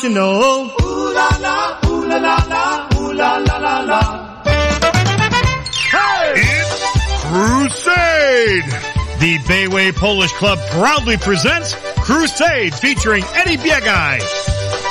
don't 0.00 0.10
you 0.10 0.14
know? 0.14 0.72
Ooh 0.80 1.14
la 1.14 1.28
la, 1.40 1.78
ooh 1.86 2.08
la 2.08 2.16
la 2.16 2.36
la, 2.48 2.88
ooh 2.98 3.12
la 3.12 3.36
la 3.38 3.58
la 3.58 3.80
la. 3.80 4.42
It's 6.32 7.24
Crusade! 7.24 8.64
The 9.18 9.38
Bayway 9.44 9.94
Polish 9.94 10.32
Club 10.32 10.58
proudly 10.70 11.18
presents 11.18 11.74
Crusade 11.96 12.74
featuring 12.74 13.24
Eddie 13.34 13.58
Biegai. 13.58 14.20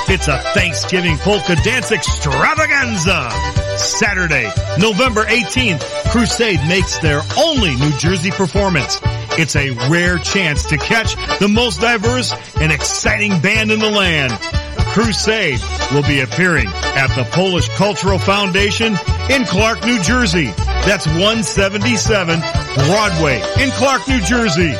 It's 0.08 0.28
a 0.28 0.38
Thanksgiving 0.54 1.16
polka 1.18 1.56
dance 1.56 1.90
extravaganza. 1.90 3.30
Saturday, 3.78 4.50
November 4.78 5.24
18th, 5.24 5.82
Crusade 6.12 6.60
makes 6.68 6.98
their 6.98 7.22
only 7.36 7.74
New 7.76 7.96
Jersey 7.98 8.30
performance. 8.30 9.00
It's 9.38 9.56
a 9.56 9.70
rare 9.88 10.18
chance 10.18 10.66
to 10.66 10.76
catch 10.76 11.16
the 11.40 11.48
most 11.48 11.80
diverse 11.80 12.32
and 12.60 12.70
exciting 12.70 13.40
band 13.40 13.72
in 13.72 13.80
the 13.80 13.90
land. 13.90 14.59
Crusade 14.92 15.60
will 15.92 16.02
be 16.02 16.20
appearing 16.20 16.66
at 16.66 17.14
the 17.14 17.24
Polish 17.30 17.68
Cultural 17.70 18.18
Foundation 18.18 18.96
in 19.30 19.44
Clark, 19.46 19.84
New 19.84 20.02
Jersey. 20.02 20.52
That's 20.86 21.06
177 21.06 22.40
Broadway 22.86 23.42
in 23.60 23.70
Clark, 23.72 24.06
New 24.08 24.20
Jersey. 24.20 24.74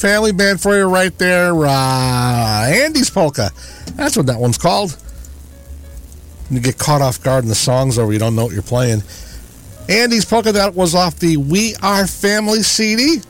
Family 0.00 0.32
Band 0.32 0.62
for 0.62 0.74
you 0.74 0.84
right 0.84 1.16
there. 1.18 1.54
Uh, 1.54 2.66
Andy's 2.66 3.10
Polka. 3.10 3.50
That's 3.96 4.16
what 4.16 4.26
that 4.26 4.40
one's 4.40 4.56
called. 4.56 4.96
You 6.50 6.58
get 6.58 6.78
caught 6.78 7.02
off 7.02 7.22
guard 7.22 7.44
in 7.44 7.50
the 7.50 7.54
songs 7.54 7.98
over, 7.98 8.10
you 8.10 8.18
don't 8.18 8.34
know 8.34 8.44
what 8.44 8.54
you're 8.54 8.62
playing. 8.62 9.02
Andy's 9.90 10.24
Polka, 10.24 10.52
that 10.52 10.74
was 10.74 10.94
off 10.94 11.18
the 11.18 11.36
We 11.36 11.74
Are 11.82 12.06
Family 12.06 12.62
CD. 12.62 13.20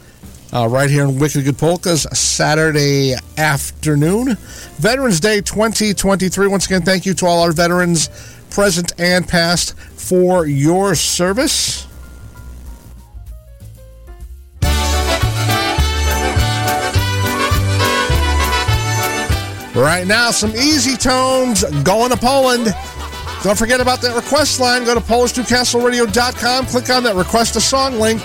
Uh, 0.53 0.69
right 0.69 0.89
here 0.89 1.03
in 1.05 1.19
Wicked 1.19 1.45
Good 1.45 1.59
Polkas, 1.59 2.03
Saturday 2.13 3.15
afternoon. 3.37 4.37
Veterans 4.79 5.19
Day 5.19 5.41
2023. 5.41 6.47
Once 6.47 6.67
again, 6.67 6.83
thank 6.83 7.05
you 7.05 7.15
to 7.15 7.27
all 7.27 7.43
our 7.43 7.53
veterans, 7.53 8.09
present 8.51 8.93
and 8.97 9.27
past, 9.27 9.77
for 9.79 10.47
your 10.47 10.95
service. 10.95 11.80
Right 20.01 20.09
now, 20.09 20.31
some 20.31 20.57
easy 20.57 20.97
tones 20.97 21.63
going 21.85 22.09
to 22.09 22.17
Poland. 22.17 22.73
Don't 23.45 23.59
forget 23.59 23.83
about 23.83 24.01
that 24.01 24.17
request 24.17 24.59
line. 24.59 24.87
Go 24.87 24.95
to 24.95 25.01
PolishNewcastleRadio.com. 25.01 26.67
Click 26.73 26.89
on 26.89 27.03
that 27.05 27.17
request 27.17 27.57
a 27.57 27.61
song 27.61 28.01
link. 28.01 28.23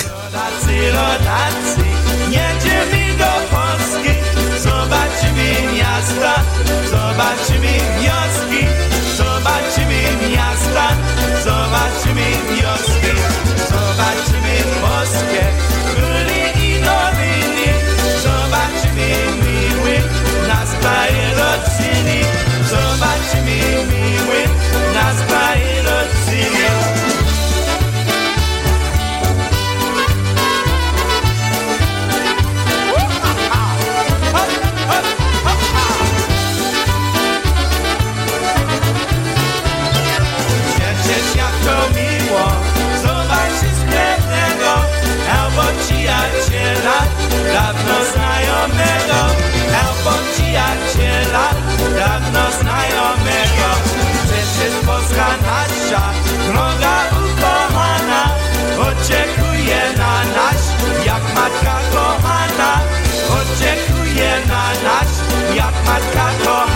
Zobaczymy 9.15 9.99
miasta, 10.31 10.97
zobaczymy 11.43 12.23
wioski 12.55 13.13
Zobaczymy 13.69 14.44
dawno 47.55 47.97
znajomego, 48.11 49.21
albo 49.81 50.13
przyjaciela, 50.55 51.49
dawno 51.99 52.51
znajomego. 52.59 53.69
Przecież 54.27 54.73
Polska 54.85 55.27
nasza, 55.41 56.01
droga 56.47 56.95
ukochana, 57.11 58.23
oczekuje 58.79 59.81
na 59.97 60.23
nas, 60.23 60.61
jak 61.05 61.23
matka 61.35 61.75
kochana, 61.91 62.79
oczekuje 63.29 64.31
na 64.47 64.69
nas, 64.83 65.09
jak 65.55 65.73
matka 65.85 66.29
kochana. 66.45 66.74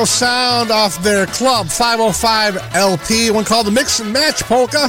Chicago 0.00 0.04
Sound 0.04 0.70
off 0.70 1.02
their 1.02 1.26
Club 1.26 1.68
505 1.68 2.74
LP, 2.74 3.30
one 3.30 3.44
called 3.44 3.66
the 3.66 3.70
Mix 3.70 4.00
and 4.00 4.10
Match 4.10 4.42
Polka. 4.44 4.88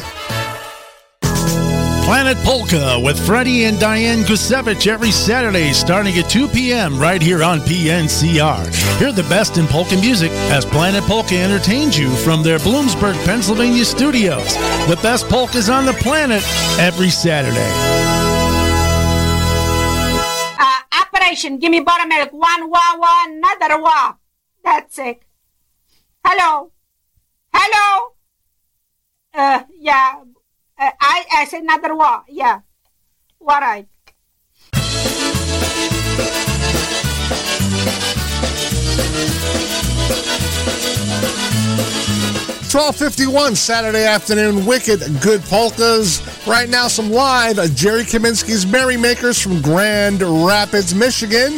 Planet 2.06 2.38
Polka 2.46 2.98
with 3.04 3.20
Freddie 3.26 3.66
and 3.66 3.78
Diane 3.78 4.20
Gusevich 4.20 4.88
every 4.88 5.12
Saturday 5.12 5.74
starting 5.74 6.18
at 6.18 6.30
2 6.30 6.48
p.m. 6.48 6.98
right 6.98 7.22
here 7.22 7.44
on 7.44 7.60
PNCR. 7.60 9.00
Hear 9.00 9.12
the 9.12 9.24
best 9.24 9.58
in 9.58 9.68
polka 9.68 9.96
music 9.98 10.32
as 10.50 10.66
Planet 10.66 11.04
Polka 11.04 11.36
entertains 11.36 12.00
you 12.00 12.10
from 12.10 12.42
their 12.42 12.60
Bloomsburg, 12.60 13.16
Pennsylvania 13.26 13.84
studios. 13.84 14.56
The 14.88 15.00
best 15.02 15.28
polkas 15.28 15.70
on 15.70 15.86
the 15.86 15.94
planet 15.94 16.42
every 16.80 17.10
Saturday. 17.10 17.72
Uh, 20.58 21.02
operation, 21.02 21.58
give 21.58 21.72
me 21.72 21.82
buttermilk. 21.82 22.32
One 22.32 22.70
wah 22.70 22.96
wah, 22.98 23.26
another 23.28 23.82
wah. 23.82 24.14
51 43.12 43.58
Saturday 43.58 44.06
afternoon. 44.06 44.66
Wicked 44.66 45.02
good 45.20 45.42
polkas. 45.42 46.22
Right 46.48 46.70
now, 46.70 46.88
some 46.88 47.12
live 47.12 47.58
Jerry 47.76 48.04
Kaminsky's 48.04 48.66
Merrymakers 48.66 49.38
from 49.38 49.62
Grand 49.62 50.22
Rapids, 50.22 50.96
Michigan. 50.96 51.58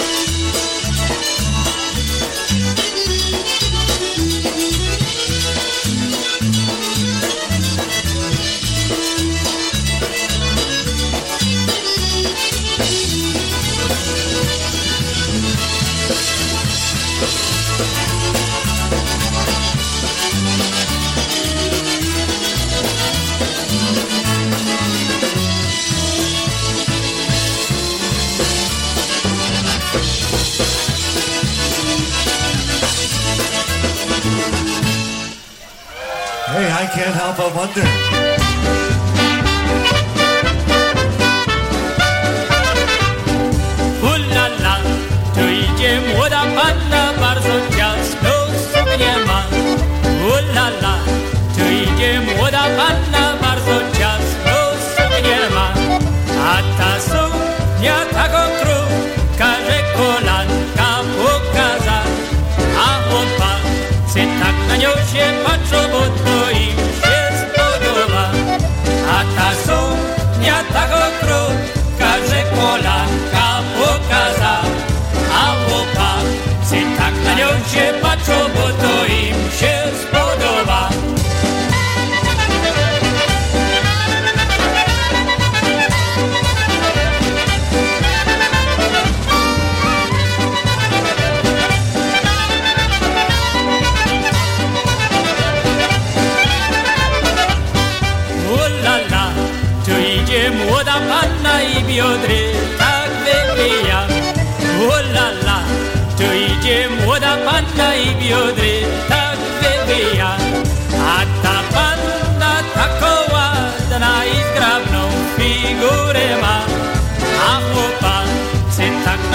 Babaannen. 37.41 38.00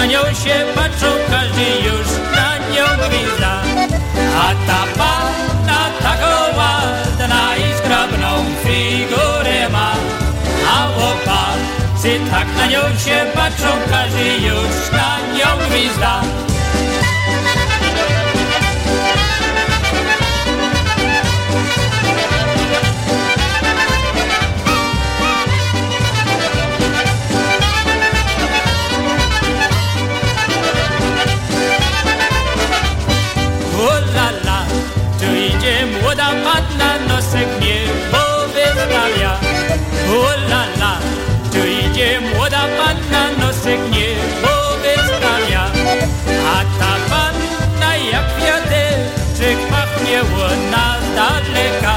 Nią 0.07 0.19
się 0.19 0.65
patrzą, 0.75 1.07
każdy 1.31 1.65
już 1.87 2.07
na 2.35 2.57
nią 2.57 2.85
gwizda. 3.07 3.61
A 4.41 4.47
ta 4.67 4.81
panna 4.97 5.81
taką 6.03 6.57
ładna 6.57 7.57
i 7.57 7.77
zgrabną 7.77 8.45
figurę 8.63 9.69
ma. 9.69 9.91
A 10.75 10.87
chłopacy 10.87 12.19
tak 12.31 12.47
na 12.57 12.65
nią 12.65 12.81
się 12.81 13.25
patrzą, 13.33 13.67
każdy 13.91 14.27
już 14.47 14.91
na 14.91 15.17
nią 15.37 15.67
gwizda. 15.69 16.46
Tabanna 42.67 43.23
nosek 43.39 43.79
nie 43.91 44.11
powystawia, 44.43 45.63
a 46.55 46.57
tabanna 46.79 47.91
jak 48.11 48.27
wiaderczyk 48.41 49.59
pachniało 49.71 50.47
nas 50.71 51.03
daleka. 51.15 51.95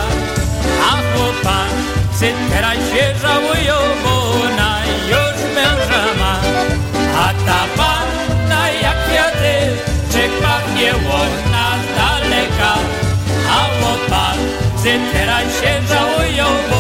A 0.91 0.93
chłopacy 1.11 2.29
teraz 2.51 2.79
się 2.91 3.07
żałują, 3.23 3.77
bo 4.05 4.15
ona 4.45 4.73
już 5.13 5.37
męża 5.55 6.05
ma. 6.21 6.35
A 7.25 7.29
tabanna 7.47 8.63
jak 8.71 8.99
wiaderczyk 9.13 10.33
pachniało 10.43 11.19
nas 11.55 11.83
daleka. 11.99 12.73
A 13.59 13.61
chłopacy 13.77 14.93
teraz 15.13 15.45
się 15.61 15.73
żałują, 15.89 16.47
bo 16.71 16.80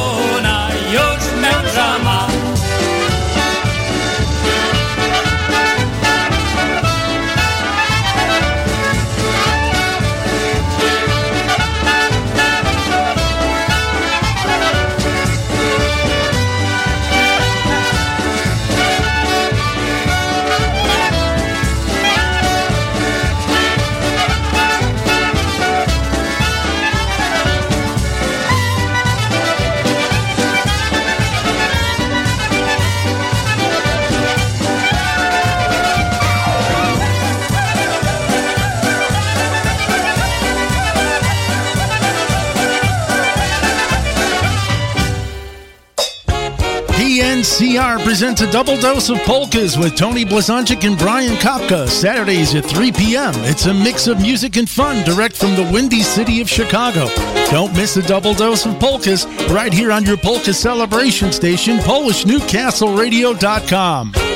presents 48.05 48.40
a 48.40 48.51
double 48.51 48.76
dose 48.76 49.11
of 49.11 49.18
polkas 49.18 49.76
with 49.76 49.94
Tony 49.96 50.24
Blazonczyk 50.24 50.86
and 50.86 50.96
Brian 50.98 51.34
Kopka, 51.36 51.86
Saturdays 51.88 52.55
at 52.55 52.64
3 52.64 52.92
p.m. 52.92 53.34
It's 53.44 53.66
a 53.66 53.74
mix 53.74 54.07
of 54.07 54.20
music 54.20 54.57
and 54.57 54.68
fun 54.68 55.05
direct 55.05 55.36
from 55.36 55.57
the 55.57 55.68
windy 55.72 56.03
city 56.03 56.40
of 56.40 56.48
Chicago. 56.48 57.09
Don't 57.51 57.74
miss 57.74 57.96
a 57.96 58.03
double 58.03 58.34
dose 58.34 58.64
of 58.66 58.78
polkas 58.78 59.26
right 59.51 59.72
here 59.72 59.90
on 59.92 60.05
your 60.05 60.16
polka 60.16 60.53
celebration 60.53 61.32
station, 61.32 61.78
PolishNewcastleRadio.com. 61.78 64.30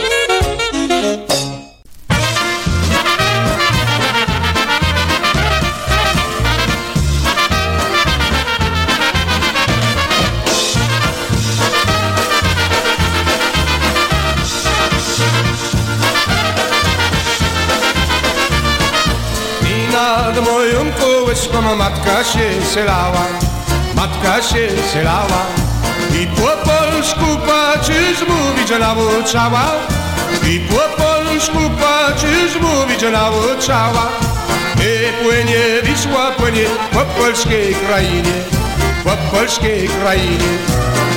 kołyską 21.35 21.77
matka 21.77 22.25
się 22.25 22.67
selała, 22.75 23.27
matka 23.95 24.43
się 24.43 24.69
selała. 24.93 25.47
I 26.21 26.27
po 26.27 26.71
polsku 26.71 27.27
patrzysz 27.47 28.29
mówić, 28.29 28.69
że 28.69 28.79
nauczała. 28.79 29.65
I 30.49 30.61
po 30.61 31.03
polsku 31.03 31.59
patrzysz 31.81 32.61
mówić, 32.61 33.01
że 33.01 33.11
nauczała. 33.11 34.09
I 34.77 35.25
płynie 35.25 35.83
Wisła, 35.83 36.31
płynie 36.31 36.65
po 36.93 37.01
polskiej 37.01 37.75
krainie, 37.75 38.35
po 39.05 39.37
polskiej 39.37 39.89
krainie. 39.89 40.53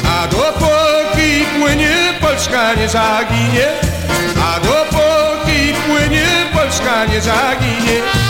A 0.09 0.27
dopóki 0.27 1.45
płynie 1.59 2.13
Polska 2.21 2.73
nie 2.73 2.89
zaginie, 2.89 3.67
a 4.43 4.59
dopóki 4.59 5.73
płynie 5.87 6.25
Polska 6.53 7.05
nie 7.05 7.21
zaginie. 7.21 8.26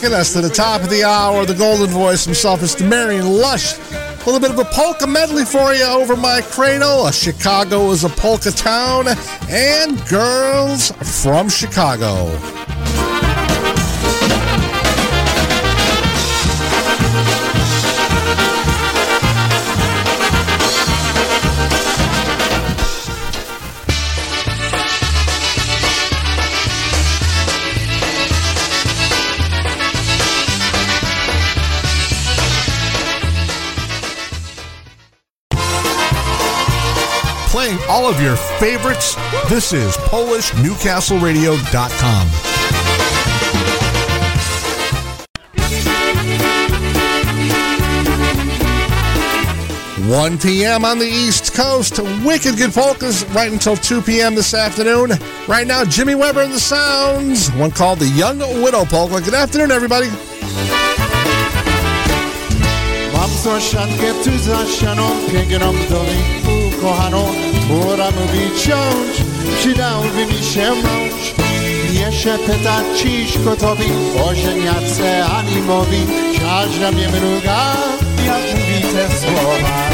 Taking 0.00 0.16
us 0.16 0.32
to 0.32 0.40
the 0.40 0.48
top 0.48 0.80
of 0.80 0.88
the 0.88 1.04
hour, 1.04 1.44
the 1.44 1.52
golden 1.52 1.88
voice 1.88 2.24
himself, 2.24 2.60
Mr. 2.60 2.88
Marion 2.88 3.26
Lush. 3.26 3.78
A 3.92 4.24
little 4.24 4.40
bit 4.40 4.50
of 4.50 4.58
a 4.58 4.64
polka 4.64 5.06
medley 5.06 5.44
for 5.44 5.74
you 5.74 5.84
over 5.84 6.16
my 6.16 6.40
cradle. 6.40 7.10
Chicago 7.10 7.90
is 7.90 8.02
a 8.02 8.08
polka 8.08 8.50
town, 8.50 9.08
and 9.50 10.02
girls 10.08 10.90
from 11.02 11.50
Chicago. 11.50 12.59
All 37.90 38.08
of 38.08 38.22
your 38.22 38.36
favorites. 38.36 39.16
This 39.48 39.72
is 39.72 39.96
PolishNewcastleRadio.com. 39.96 42.28
1 50.08 50.38
p.m. 50.38 50.84
on 50.84 51.00
the 51.00 51.06
East 51.06 51.52
Coast. 51.54 51.98
Wicked 52.24 52.56
good 52.56 52.72
polkas 52.72 53.24
right 53.30 53.50
until 53.50 53.76
2 53.76 54.02
p.m. 54.02 54.36
this 54.36 54.54
afternoon. 54.54 55.10
Right 55.48 55.66
now, 55.66 55.84
Jimmy 55.84 56.14
Weber 56.14 56.42
and 56.42 56.52
the 56.52 56.60
Sounds. 56.60 57.50
One 57.52 57.72
called 57.72 57.98
the 57.98 58.06
Young 58.08 58.38
Widow 58.38 58.84
Polka. 58.84 59.20
Good 59.20 59.34
afternoon, 59.34 59.72
everybody. 59.72 60.10
Mam. 67.10 67.49
Pora 67.70 68.10
mówi 68.10 68.60
ciąć, 68.64 69.24
przydałby 69.58 70.26
mi 70.26 70.44
się 70.44 70.70
mąż. 70.70 71.34
Się 72.10 72.38
pyta 72.46 72.80
ciśko 72.96 73.56
tobie, 73.56 73.84
o 74.24 74.34
żeniace 74.34 75.24
animowi. 75.26 76.06
Każda 76.40 76.92
mnie 76.92 77.08
mruga, 77.08 77.76
jak 78.26 78.42
mówi 78.54 78.82
te 78.82 79.08
słowa. 79.18 79.90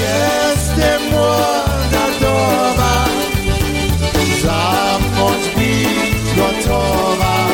Jestem 0.00 1.02
młoda 1.10 2.06
doba, 2.20 3.04
za 4.42 4.98
moc 5.18 5.56
być 5.56 6.36
gotowa. 6.36 7.48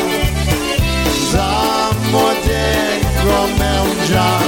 Za 1.31 1.89
młodego 2.11 3.47
męża, 3.59 4.39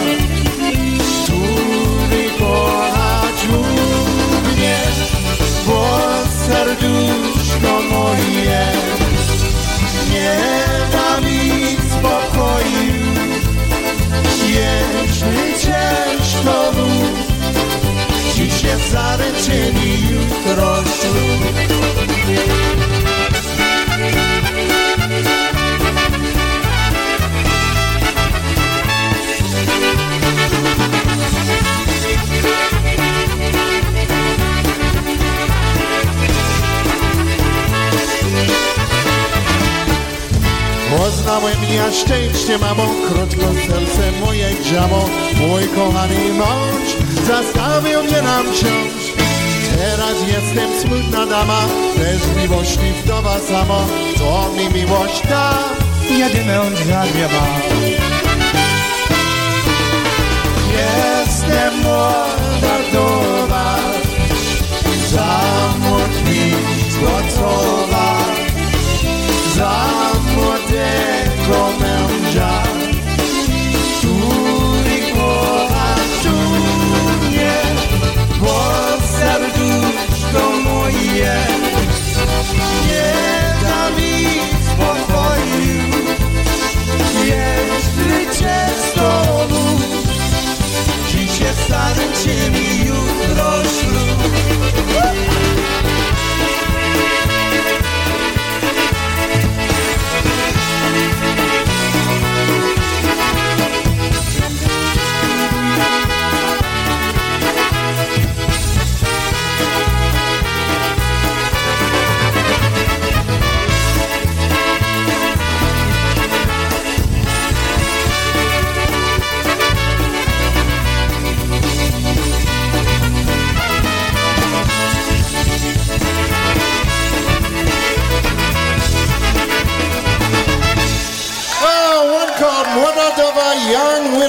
serduszko 6.47 7.81
moje. 7.91 8.65
Nie 10.11 10.39
da 10.91 11.21
mi 11.21 11.77
spokoju. 11.91 13.03
Jest 14.47 15.25
mi 15.25 15.59
ciężko 15.59 16.71
Dziś 18.35 18.63
jest 18.63 18.91
zaryczyli, 18.91 20.07
jutro 20.09 20.83
ślub 20.83 21.62
Poznałem 40.97 41.57
ja 41.75 41.91
szczęście, 41.91 42.57
mamo, 42.57 42.87
krótko 43.07 43.45
serce 43.67 44.11
moje 44.25 44.53
grzało. 44.53 45.09
Mój 45.39 45.67
kochany 45.67 46.33
mąż 46.33 46.87
zastawił 47.27 48.03
mnie 48.03 48.21
na 48.21 48.39
wciąż. 48.43 49.03
Teraz 49.77 50.17
jestem 50.27 50.81
smutna 50.81 51.25
dama, 51.25 51.61
bez 51.97 52.37
miłości 52.37 52.93
wdowa 53.03 53.39
samo. 53.39 53.85
Co 54.17 54.49
mi 54.53 54.69
miłość 54.79 55.27
da, 55.29 55.53
jedyną. 56.09 56.63
Jestem 60.73 61.73
młoda 61.83 62.75
wdowa, 62.89 63.77
za 65.11 65.39
młód 65.79 66.29
mi 66.29 66.51
złotowa, 66.91 68.15
za 69.55 70.03
młodego 70.73 71.69
męża, 71.79 72.63
który 73.97 75.11
kocha 75.13 75.95
mnie, 77.27 77.53
bo 78.39 78.57
serduszko 79.17 80.49
moje 80.63 81.37
nie 82.87 83.13
da 83.63 83.89
mi 83.89 84.39
spokoju, 84.65 85.83
jeśli 87.23 88.39
cię 88.39 88.57
z 88.77 88.93
tobą 88.93 89.79
mi 92.51 92.85
jutro 92.85 93.63
ślub. 93.63 93.82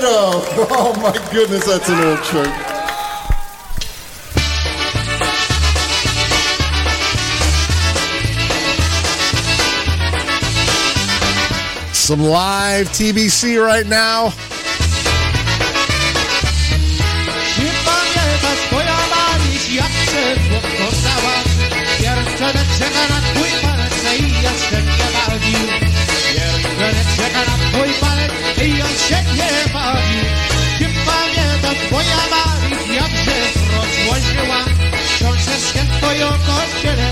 Oh 0.07 0.93
my 1.01 1.13
goodness, 1.33 1.65
that's 1.65 1.89
an 1.89 2.05
old 2.05 2.23
trick. 2.25 2.53
Some 11.95 12.21
live 12.21 12.89
TBC 12.89 13.65
right 13.65 13.87
now. 13.87 14.35
I 29.11 29.15
on 29.15 29.25
się 29.25 29.35
nie 29.35 29.73
bawił. 29.73 30.25
Czy 30.79 30.85
pamiętasz, 31.07 31.87
twoja 31.87 32.17
Maryś, 32.31 32.97
jak 32.97 33.11
szybko 33.11 33.81
złożyła? 34.05 34.59
Książeczkę 35.17 35.81
twoją 35.99 36.29
kościele, 36.29 37.11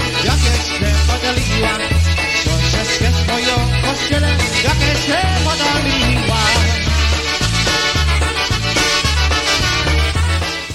twoją 3.24 3.68
kościele. 3.82 4.28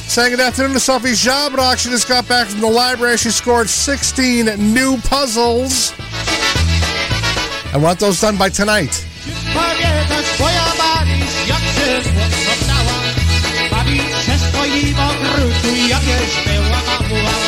Saying 0.07 0.32
good 0.32 0.39
afternoon 0.39 0.74
to 0.74 0.80
Sophie 0.80 1.13
Jabrock. 1.13 1.78
She 1.78 1.91
just 1.91 2.07
got 2.07 2.28
back 2.28 2.47
from 2.47 2.61
the 2.61 2.68
library. 2.68 3.18
She 3.18 3.30
scored 3.30 3.70
16 3.70 4.74
new 4.74 4.97
puzzles. 4.97 5.93
I 7.74 7.78
want 7.78 7.99
those 7.99 8.20
done 8.20 8.36
by 8.36 8.49
tonight. 8.49 9.05
Babi 13.72 13.98
się 13.98 14.38
stoi, 14.40 14.94
w 14.94 15.36
krótki 15.36 15.90
jakieś 15.90 16.44
była, 16.46 17.08
była. 17.10 17.47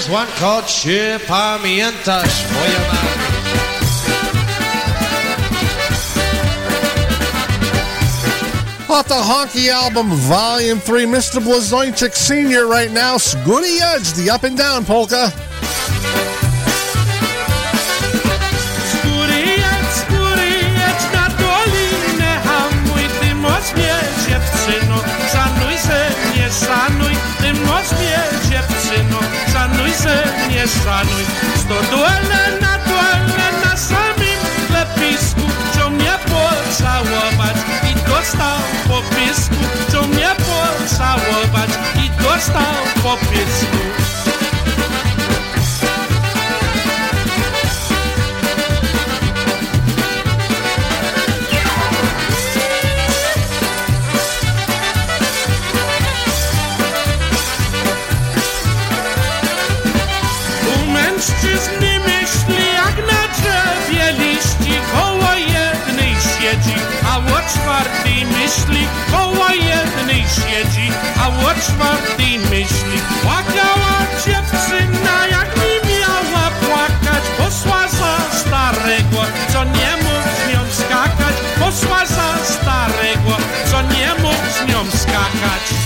There's 0.00 0.12
one 0.12 0.28
called 0.38 0.66
Czy 0.66 1.20
pamiętasz 1.28 2.44
moja 2.52 2.78
Maryś? 2.88 3.20
Off 8.88 9.06
the 9.06 9.14
Honky 9.14 9.74
album, 9.74 10.16
Volume 10.16 10.80
3, 10.80 11.06
Mr. 11.06 11.40
Blazończyk 11.42 12.16
Sr. 12.16 12.68
right 12.68 12.92
now. 12.92 13.18
Scooty 13.18 13.80
Edge, 13.82 14.12
the 14.12 14.34
up 14.34 14.44
and 14.44 14.58
down 14.58 14.84
polka. 14.84 15.32
Nie 30.70 30.82
szanuj. 30.82 31.24
Stodole 31.56 32.60
na 32.60 32.78
dole 32.78 33.46
na 33.64 33.76
samym 33.76 34.40
lepisku, 34.72 35.40
co 35.74 35.90
mnie 35.90 36.12
pocałować 36.24 37.56
i 37.90 37.94
dostał 38.10 38.58
po 38.88 39.02
pisku, 39.16 39.54
co 39.92 40.02
mnie 40.02 40.28
pocałować 40.38 41.70
i 41.96 42.22
dostał 42.22 42.74
po 43.02 43.16
pisku. 43.16 43.76
Czwartej 67.90 68.26
myśli 68.26 68.86
Koło 69.10 69.48
jednej 69.50 70.22
siedzi, 70.22 70.92
a 71.20 71.28
o 71.28 71.54
czwartej 71.54 72.38
myśli. 72.38 73.00
Płakała 73.22 74.06
dziewczyna 74.24 75.26
jak 75.30 75.56
nie 75.56 75.90
miała 75.90 76.50
płakać 76.50 77.24
Posła 77.38 77.88
za 77.88 78.38
starego, 78.38 79.24
co 79.52 79.64
nie 79.64 79.96
mógł 79.96 80.28
z 80.36 80.52
nią 80.52 80.60
skakać. 80.72 81.34
Posła 81.60 82.06
za 82.06 82.44
starego, 82.44 83.36
co 83.70 83.82
nie 83.82 84.22
mógł 84.22 84.46
z 84.58 84.72
nią 84.72 84.90
skakać 84.90 85.79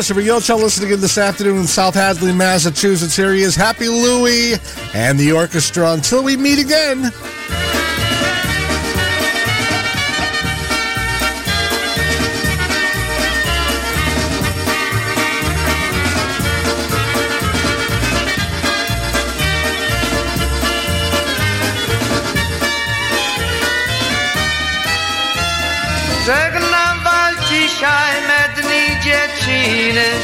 Especially 0.00 0.24
for 0.24 0.30
Yocho 0.30 0.58
listening 0.58 0.92
in 0.92 1.00
this 1.02 1.18
afternoon 1.18 1.58
in 1.58 1.66
South 1.66 1.92
Hadley, 1.94 2.32
Massachusetts. 2.32 3.14
Here 3.14 3.34
he 3.34 3.42
is, 3.42 3.54
Happy 3.54 3.86
Louie 3.86 4.54
and 4.94 5.18
the 5.18 5.30
orchestra. 5.32 5.92
Until 5.92 6.22
we 6.22 6.38
meet 6.38 6.58
again. 6.58 7.12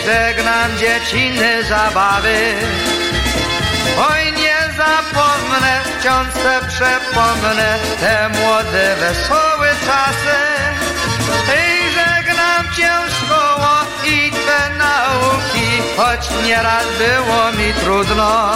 Żegnam 0.07 0.79
dzieciny 0.79 1.65
zabawy. 1.65 2.39
Oj, 4.11 4.33
nie 4.43 4.59
zapomnę, 4.77 5.73
wciąż 5.85 6.27
se 6.43 6.61
przepomnę 6.69 7.79
te 8.01 8.29
młode, 8.29 8.97
wesołe 9.01 9.71
czasy. 9.87 10.39
Ej, 11.59 11.81
żegnam 11.99 12.65
cię 12.77 12.93
szkoło 13.17 13.73
i 14.05 14.31
twe 14.31 14.71
nauki, 14.79 15.69
choć 15.97 16.47
nieraz 16.47 16.87
było 16.99 17.53
mi 17.53 17.73
trudno. 17.75 18.53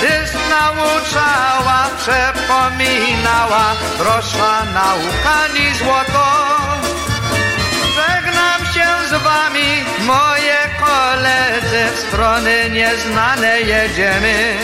Tyś 0.00 0.30
nauczała, 0.50 1.88
przepominała, 1.98 3.64
droższa 3.98 4.64
nauka 4.74 5.54
ni 5.54 5.74
złoto. 5.74 6.41
Z 9.12 9.14
wami, 9.14 9.84
moje 10.06 10.58
koledzy, 10.80 11.84
w 11.94 11.98
strony 11.98 12.70
nieznane 12.70 13.60
jedziemy. 13.60 14.54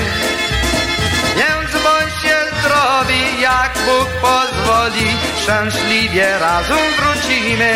Więc 1.37 1.85
bądźcie 1.85 2.37
zdrowi, 2.59 3.41
jak 3.41 3.79
Bóg 3.87 4.09
pozwoli, 4.21 5.07
szczęśliwie 5.43 6.39
razem 6.39 6.79
wrócimy. 6.97 7.75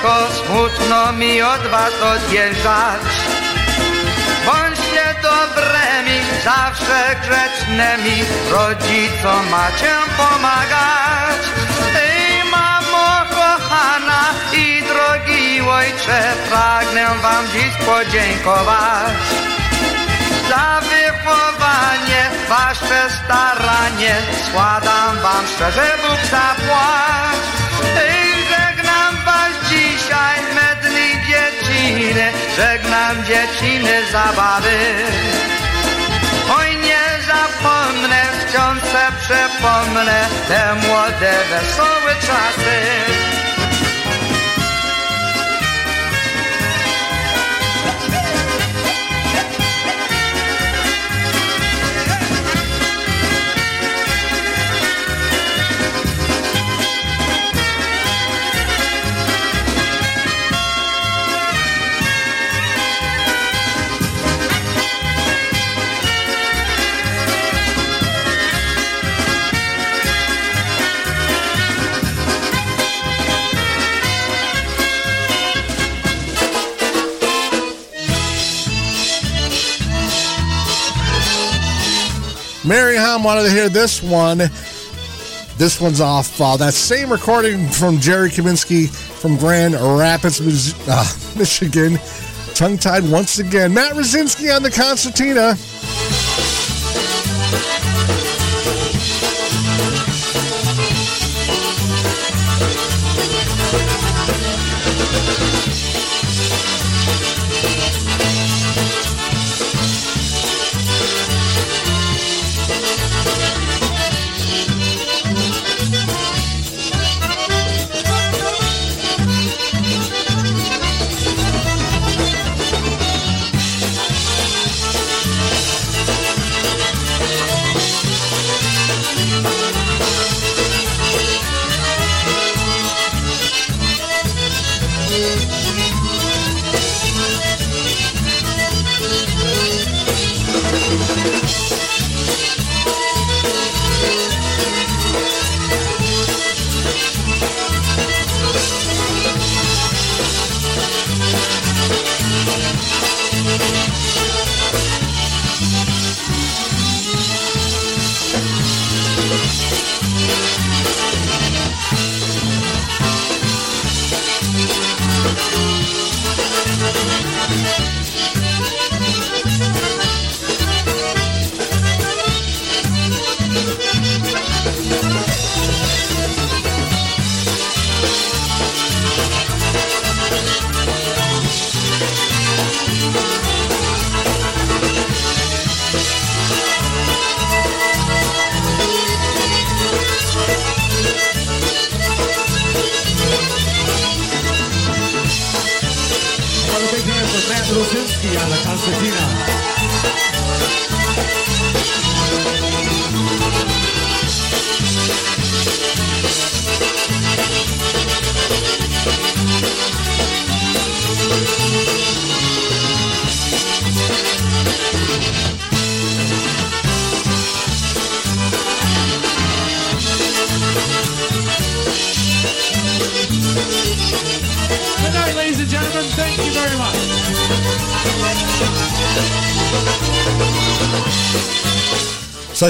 Siostrzyczko, 0.00 0.44
smutno 0.44 1.12
mi 1.12 1.42
od 1.42 1.66
was 1.66 1.92
odjeżdżać. 2.02 3.00
Bądźcie 4.46 5.14
dobrymi, 5.22 6.20
zawsze 6.44 7.16
grzecznymi, 7.22 8.24
rodzicom 8.50 9.50
macie 9.50 9.94
pomagać. 10.16 11.40
Ej, 11.96 12.44
mamo 12.50 13.26
kochana 13.30 14.24
i 14.52 14.82
drogi 14.82 15.60
ojcze, 15.60 16.32
pragnę 16.48 17.06
wam 17.22 17.46
dziś 17.52 17.86
podziękować 17.86 19.16
za 20.48 20.80
wychowanie, 20.80 22.22
wasze 22.48 23.10
staranie, 23.24 24.14
składam 24.48 25.18
wam 25.22 25.44
szczerze 25.54 25.98
Bóg 26.02 26.20
zapłać. 26.30 27.40
Ej, 27.96 28.19
dzieciny, 32.00 32.32
żegnam 32.56 33.24
dzieciny 33.24 33.92
zabawy. 34.12 34.78
Oj, 36.58 36.76
nie 36.76 37.04
zapomnę, 37.26 38.22
wciąż 38.40 38.82
se 38.82 39.12
przepomnę 39.20 40.26
te 40.48 40.74
młode, 40.74 41.32
wesołe 41.50 42.14
czasy. 42.14 43.39
Ham 83.10 83.24
wanted 83.24 83.42
to 83.42 83.50
hear 83.50 83.68
this 83.68 84.00
one. 84.04 84.38
This 85.58 85.80
one's 85.80 86.00
off 86.00 86.40
uh, 86.40 86.56
that 86.58 86.74
same 86.74 87.10
recording 87.10 87.66
from 87.68 87.98
Jerry 87.98 88.30
Kaminsky 88.30 88.88
from 88.88 89.36
Grand 89.36 89.74
Rapids, 89.74 90.74
uh, 90.86 91.04
Michigan. 91.36 91.98
Tongue 92.54 92.78
tied 92.78 93.02
once 93.10 93.40
again. 93.40 93.74
Matt 93.74 93.94
Rosinski 93.94 94.54
on 94.54 94.62
the 94.62 94.70
concertina. 94.70 95.56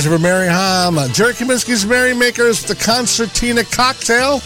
pleasure 0.00 0.16
for 0.16 0.22
Mary 0.22 0.46
Ham, 0.46 0.96
uh, 0.96 1.08
Jerry 1.08 1.34
Kaminsky's 1.34 1.84
Merrymakers, 1.84 2.62
the 2.62 2.74
concertina 2.74 3.64
cocktail. 3.64 4.40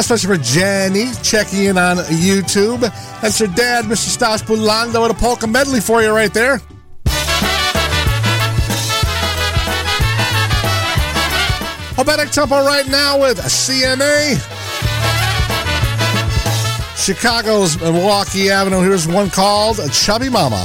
especially 0.00 0.36
for 0.36 0.42
Jenny 0.42 1.12
checking 1.22 1.64
in 1.64 1.78
on 1.78 1.98
YouTube. 1.98 2.80
That's 3.20 3.38
her 3.38 3.46
dad, 3.46 3.84
Mr. 3.84 4.08
Stas 4.08 4.42
Bulanda, 4.42 5.02
with 5.02 5.16
a 5.16 5.20
polka 5.20 5.46
medley 5.46 5.80
for 5.80 6.02
you 6.02 6.10
right 6.10 6.32
there. 6.32 6.58
Hobetic 11.96 12.32
Temple 12.32 12.58
right 12.58 12.88
now 12.88 13.20
with 13.20 13.38
CMA. 13.38 14.36
Chicago's 16.96 17.78
Milwaukee 17.78 18.50
Avenue. 18.50 18.80
Here's 18.80 19.06
one 19.06 19.28
called 19.28 19.80
Chubby 19.92 20.30
Mama. 20.30 20.64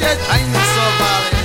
Grube 0.00 0.10
goście 0.10 0.16
tańcowali 0.26 1.30
For 1.30 1.39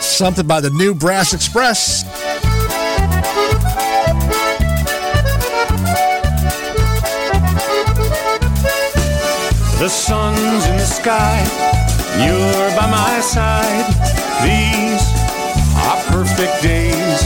Something 0.00 0.46
by 0.46 0.60
the 0.60 0.70
new 0.70 0.92
Brass 0.92 1.34
Express. 1.34 2.02
The 9.78 9.88
sun's 9.88 10.66
in 10.66 10.76
the 10.78 10.86
sky, 10.86 11.38
you're 12.18 12.70
by 12.74 12.90
my 12.90 13.20
side. 13.20 13.86
These 14.42 15.06
are 15.86 16.02
perfect 16.10 16.60
days. 16.60 17.20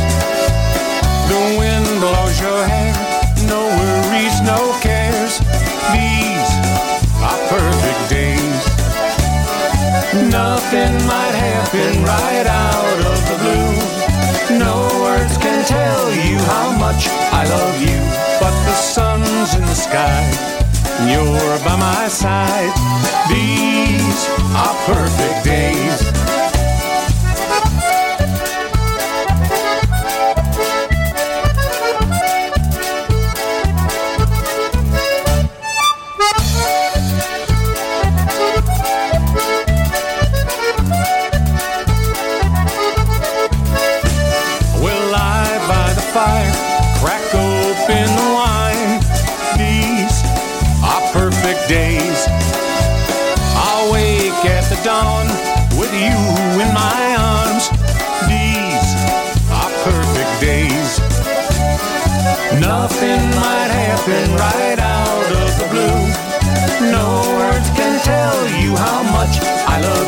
The 1.31 1.57
wind 1.59 1.87
blows 2.01 2.39
your 2.39 2.67
hair, 2.67 2.93
no 3.49 3.65
worries, 3.79 4.41
no 4.43 4.79
cares. 4.83 5.39
These 5.95 6.51
are 7.23 7.49
perfect. 7.49 8.10
Nothing 10.13 10.93
might 11.07 11.35
happen 11.39 12.03
right 12.03 12.45
out 12.45 12.99
of 12.99 13.19
the 13.31 13.37
blue. 13.39 14.59
No 14.59 14.89
words 15.05 15.39
can 15.39 15.65
tell 15.65 16.11
you 16.11 16.37
how 16.51 16.77
much 16.77 17.07
I 17.31 17.47
love 17.47 17.81
you, 17.81 18.01
but 18.41 18.51
the 18.67 18.75
sun's 18.75 19.55
in 19.55 19.63
the 19.63 19.75
sky. 19.75 20.27
You're 21.07 21.59
by 21.65 21.77
my 21.77 22.09
side. 22.09 22.75
These 23.31 24.29
are 24.57 24.75
perfect 24.85 25.45
days. 25.45 26.40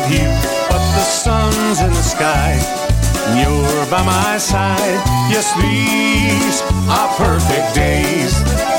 Love 0.03 0.11
you, 0.11 0.27
but 0.69 0.79
the 0.95 1.03
sun's 1.03 1.79
in 1.79 1.89
the 1.89 2.01
sky. 2.01 2.59
and 3.27 3.39
You're 3.39 3.85
by 3.89 4.03
my 4.03 4.37
side. 4.37 4.99
Yes, 5.31 5.53
these 5.55 6.61
are 6.89 7.07
perfect 7.15 7.73
days. 7.73 8.72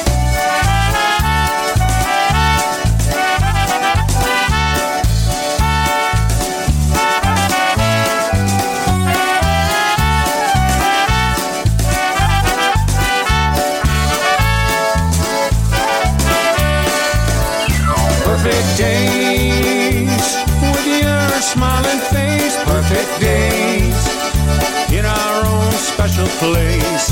Place. 26.44 27.08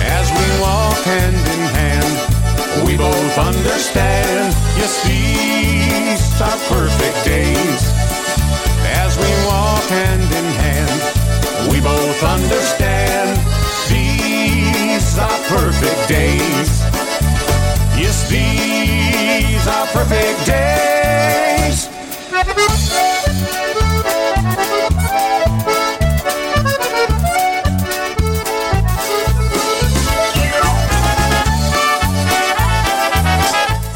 As 0.00 0.26
we 0.32 0.46
walk 0.60 0.96
hand 1.04 1.36
in 1.54 1.62
hand, 1.76 2.12
we 2.86 2.96
both 2.96 3.36
understand. 3.36 4.54
Yes, 4.80 4.94
these 5.04 6.40
are 6.40 6.60
perfect 6.72 7.18
days. 7.24 7.82
As 9.02 9.12
we 9.22 9.30
walk 9.50 9.84
hand 9.98 10.28
in 10.40 10.48
hand, 10.64 11.00
we 11.70 11.78
both 11.80 12.20
understand. 12.36 13.36
These 13.92 15.18
are 15.18 15.40
perfect 15.56 16.02
days. 16.08 16.70
Yes, 18.02 18.16
these 18.30 19.66
are 19.76 19.86
perfect 19.92 20.38
days. 20.46 20.72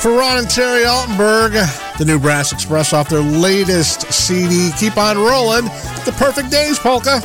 For 0.07 0.13
Ron 0.13 0.39
and 0.39 0.49
Terry 0.49 0.85
Altenberg, 0.85 1.55
the 1.99 2.05
new 2.05 2.21
Brass 2.21 2.53
Express 2.53 2.93
off 2.93 3.09
their 3.09 3.19
latest 3.19 4.03
CD. 4.13 4.71
Keep 4.79 4.99
on 4.99 5.19
rolling. 5.19 5.65
The 6.05 6.15
Perfect 6.17 6.49
Days 6.49 6.79
Polka. 6.79 7.21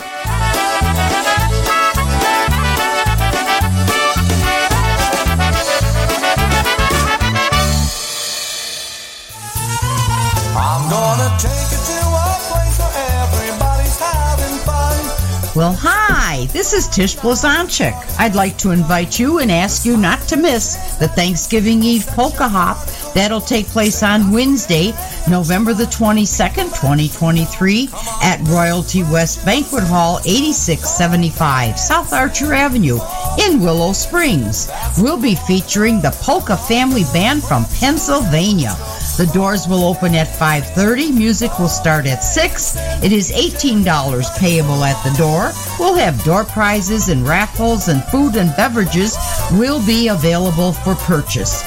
I'm 10.57 10.89
gonna 10.89 11.37
take 11.37 11.69
you 11.69 11.77
to 11.77 12.01
a 12.01 12.33
place 12.49 12.79
where 12.79 12.95
everybody's 13.21 13.99
having 13.99 14.57
fun. 14.65 15.55
Well, 15.55 15.77
hi, 15.79 16.47
this 16.47 16.73
is 16.73 16.87
Tish 16.87 17.15
Blazonczyk. 17.15 17.93
I'd 18.17 18.33
like 18.33 18.57
to 18.57 18.71
invite 18.71 19.19
you 19.19 19.37
and 19.37 19.51
ask 19.51 19.85
you 19.85 19.97
not 19.97 20.19
to 20.29 20.35
miss 20.35 20.79
the 21.01 21.07
Thanksgiving 21.09 21.81
Eve 21.83 22.05
Polka 22.07 22.47
Hop. 22.47 22.77
That'll 23.13 23.41
take 23.41 23.65
place 23.65 24.03
on 24.03 24.31
Wednesday, 24.31 24.93
November 25.27 25.73
the 25.73 25.85
22nd, 25.85 26.69
2023, 26.69 27.89
at 28.21 28.39
Royalty 28.47 29.01
West 29.03 29.43
Banquet 29.43 29.83
Hall, 29.83 30.19
8675 30.19 31.77
South 31.77 32.13
Archer 32.13 32.53
Avenue 32.53 32.99
in 33.39 33.59
Willow 33.59 33.93
Springs. 33.93 34.69
We'll 34.99 35.19
be 35.19 35.35
featuring 35.35 36.01
the 36.01 36.11
Polka 36.21 36.55
Family 36.55 37.03
Band 37.11 37.43
from 37.43 37.65
Pennsylvania. 37.79 38.75
The 39.21 39.27
doors 39.27 39.67
will 39.67 39.83
open 39.83 40.15
at 40.15 40.27
5:30. 40.27 41.11
Music 41.11 41.59
will 41.59 41.69
start 41.69 42.07
at 42.07 42.23
6. 42.23 42.75
It 43.03 43.11
is 43.11 43.31
$18 43.31 44.27
payable 44.39 44.83
at 44.83 44.99
the 45.03 45.15
door. 45.15 45.51
We'll 45.77 45.93
have 45.93 46.23
door 46.23 46.43
prizes 46.43 47.07
and 47.07 47.27
raffles 47.27 47.87
and 47.87 48.03
food 48.05 48.35
and 48.35 48.51
beverages 48.55 49.15
will 49.51 49.79
be 49.85 50.07
available 50.07 50.73
for 50.73 50.95
purchase. 50.95 51.63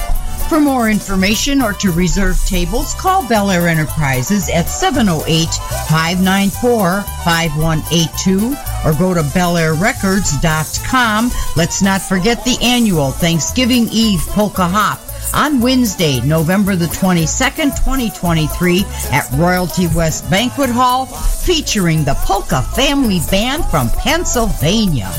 For 0.49 0.59
more 0.59 0.89
information 0.89 1.61
or 1.61 1.71
to 1.71 1.93
reserve 1.93 2.37
tables, 2.45 2.93
call 2.95 3.25
Bel-Aire 3.25 3.69
Enterprises 3.69 4.49
at 4.49 4.67
708 4.67 5.47
594 5.87 7.03
5182 7.23 8.53
or 8.83 8.91
go 8.99 9.13
to 9.13 9.21
BelAireRecords.com. 9.21 11.31
Let's 11.55 11.81
not 11.81 12.01
forget 12.01 12.43
the 12.43 12.57
annual 12.61 13.11
Thanksgiving 13.11 13.87
Eve 13.93 14.27
Polka 14.27 14.67
Hop 14.67 14.99
on 15.33 15.61
Wednesday, 15.61 16.21
November 16.21 16.75
the 16.75 16.85
22nd, 16.85 17.75
2023 17.77 18.83
at 19.11 19.29
Royalty 19.33 19.87
West 19.95 20.29
Banquet 20.29 20.69
Hall 20.69 21.05
featuring 21.05 22.03
the 22.03 22.13
Polka 22.25 22.61
Family 22.75 23.19
Band 23.31 23.65
from 23.65 23.89
Pennsylvania. 23.89 25.09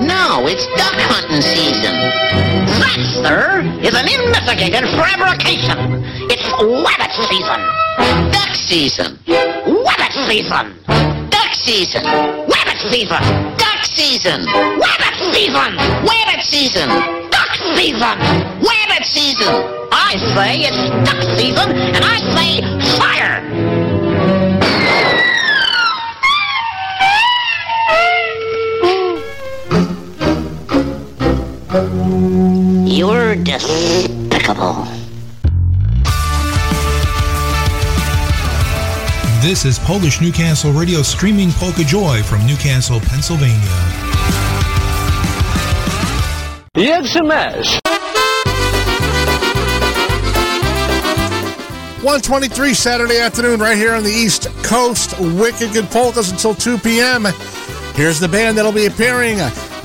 No, 0.00 0.46
it's 0.46 0.66
duck 0.76 0.94
hunting 1.08 1.40
season. 1.40 1.94
That, 2.78 3.00
sir, 3.22 3.62
is 3.80 3.94
an 3.94 4.08
investigated 4.08 4.84
fabrication. 4.94 6.04
It's 6.30 6.44
wabbit 6.60 7.12
season. 7.28 7.60
Duck 8.32 8.54
season. 8.54 9.18
Wabbit 9.26 10.12
season. 10.26 11.30
Duck 11.30 11.54
season. 11.54 12.02
Wabbit 12.04 12.90
season. 12.90 13.56
Duck 13.56 13.65
season. 13.94 14.40
Wabbit 14.46 15.16
season. 15.32 15.76
Wabbit 16.06 16.42
season. 16.42 16.88
Duck 17.30 17.50
season. 17.76 18.18
Wabbit 18.60 19.04
season. 19.04 19.54
I 19.92 20.16
say 20.34 20.60
it's 20.68 20.90
duck 21.08 21.22
season, 21.38 21.70
and 21.70 22.04
I 22.04 22.16
say 22.34 22.60
fire. 22.98 23.42
You're 32.86 33.36
despicable. 33.36 34.95
This 39.46 39.64
is 39.64 39.78
Polish 39.78 40.20
New 40.20 40.32
Castle 40.32 40.72
Radio 40.72 41.02
streaming 41.02 41.52
Polka 41.52 41.84
Joy 41.84 42.20
from 42.24 42.44
Newcastle, 42.48 42.98
Pennsylvania. 42.98 43.54
Jedź 46.74 47.22
mesh. 47.22 47.78
123 52.02 52.74
Saturday 52.74 53.20
afternoon 53.20 53.60
right 53.60 53.76
here 53.78 53.94
on 53.94 54.02
the 54.02 54.10
East 54.10 54.48
Coast. 54.64 55.16
Wicked 55.20 55.72
good 55.72 55.88
polkas 55.90 56.32
until 56.32 56.52
2 56.52 56.78
p.m. 56.78 57.26
Here's 57.94 58.18
the 58.18 58.26
band 58.26 58.58
that'll 58.58 58.72
be 58.72 58.86
appearing 58.86 59.38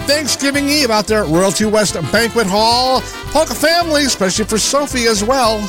Thanksgiving 0.08 0.70
Eve 0.70 0.90
out 0.90 1.06
there 1.06 1.24
at 1.24 1.30
Royalty 1.30 1.66
West 1.66 1.94
Banquet 2.12 2.48
Hall. 2.48 3.02
Polka 3.32 3.54
family, 3.54 4.06
especially 4.06 4.46
for 4.46 4.58
Sophie 4.58 5.06
as 5.06 5.24
well. 5.24 5.62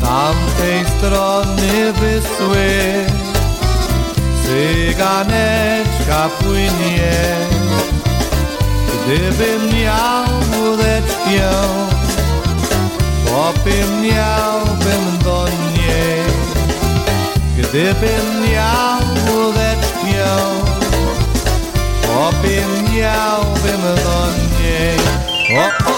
tamtej 0.00 0.84
strony 0.98 1.92
wysły 1.92 3.27
cyganeczka 4.48 6.20
płynie. 6.40 7.12
Gdybym 8.88 9.80
miał 9.80 10.24
łódeczkę, 10.60 11.50
popym 13.26 14.02
miałbym 14.02 15.18
do 15.24 15.48
niej. 15.48 16.22
Gdybym 17.58 18.26
miał 18.52 19.00
łódeczkę, 19.28 20.28
popym 22.02 22.70
miałbym 22.94 23.82
do 24.04 24.18
niej. 24.60 24.98
O, 25.58 25.90
o, 25.90 25.97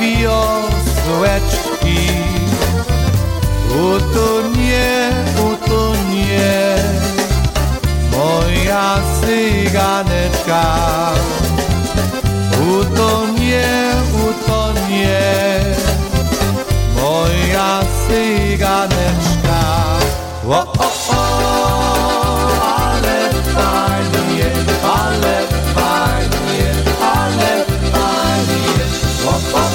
wiosłeczki. 0.00 1.98
Utonie, 3.70 5.10
utonie, 5.52 6.76
moja 8.10 8.96
cyganeczka. 9.20 10.64
Utonie, 12.78 13.68
utonie, 14.28 15.20
moja 16.96 17.80
cyganeczka. 18.08 19.39
Fajnie. 29.20 29.60
O, 29.60 29.69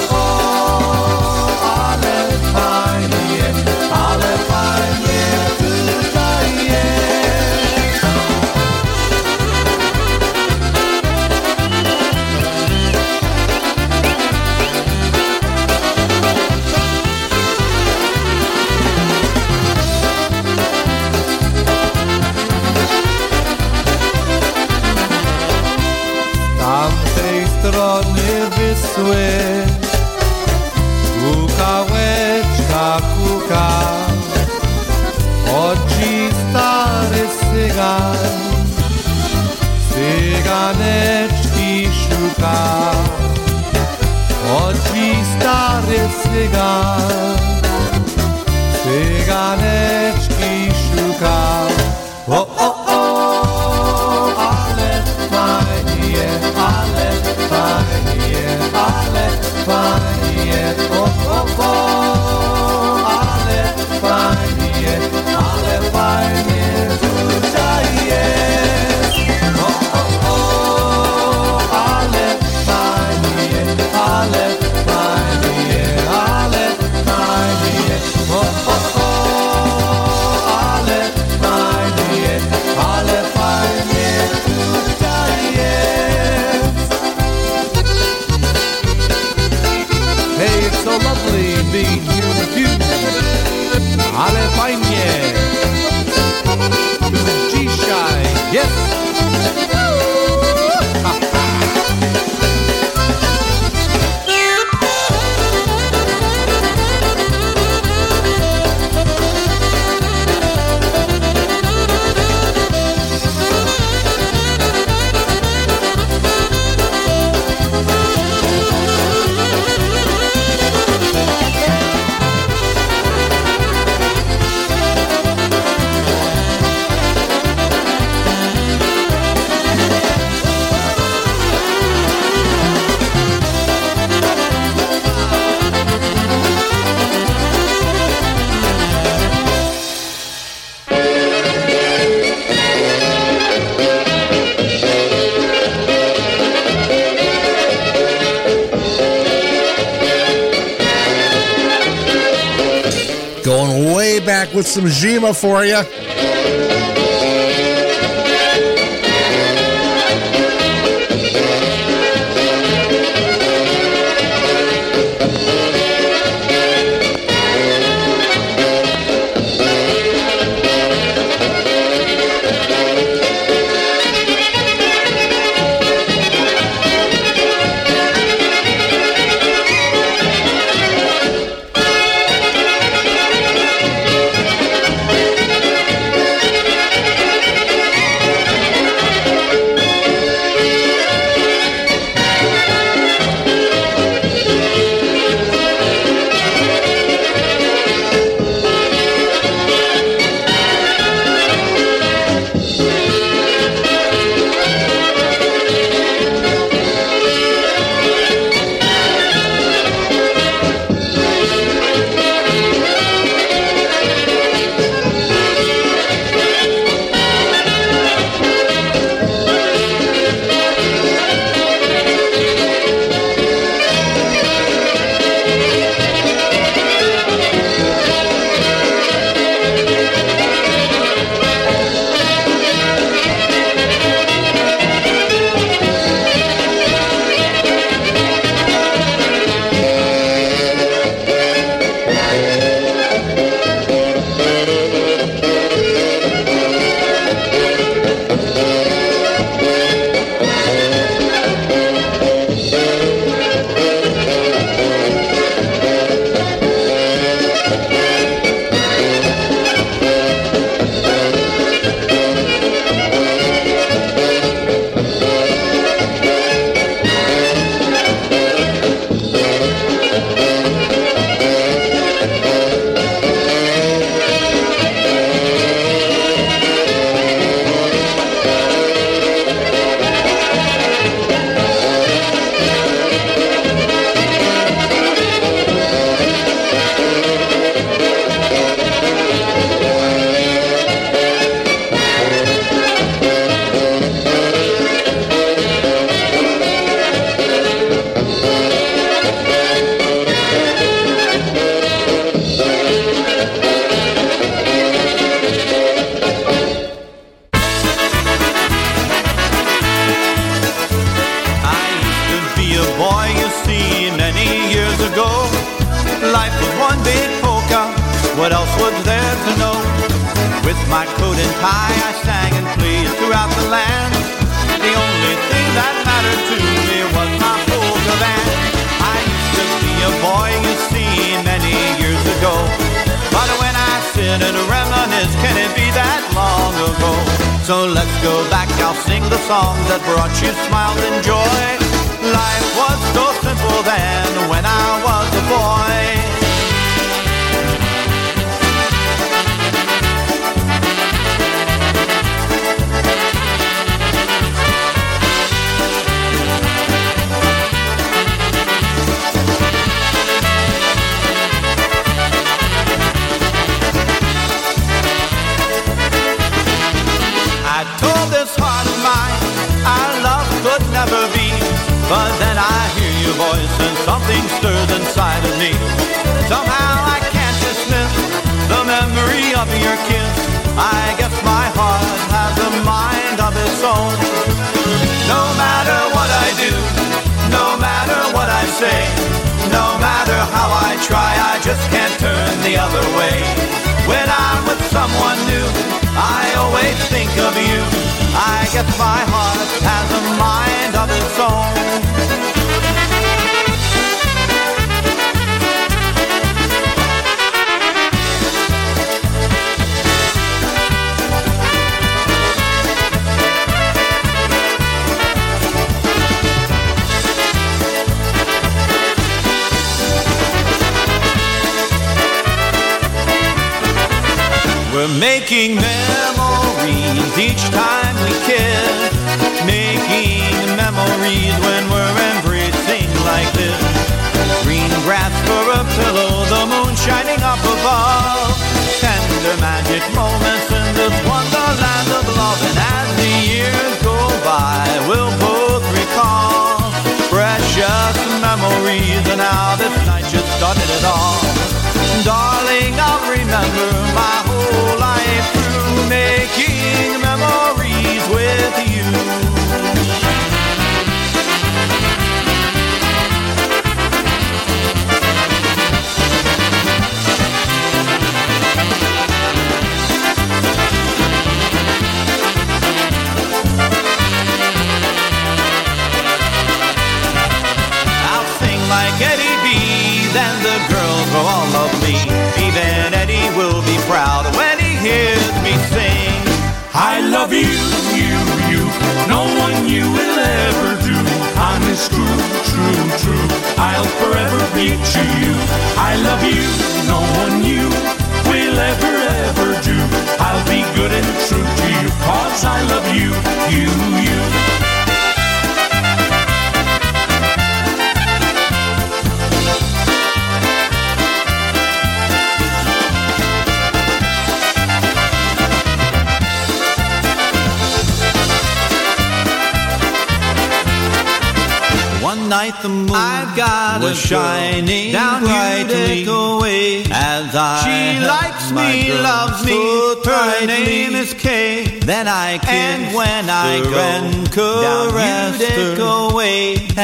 some 154.76 154.84
Jima 154.84 155.34
for 155.34 155.64
you. 155.64 156.05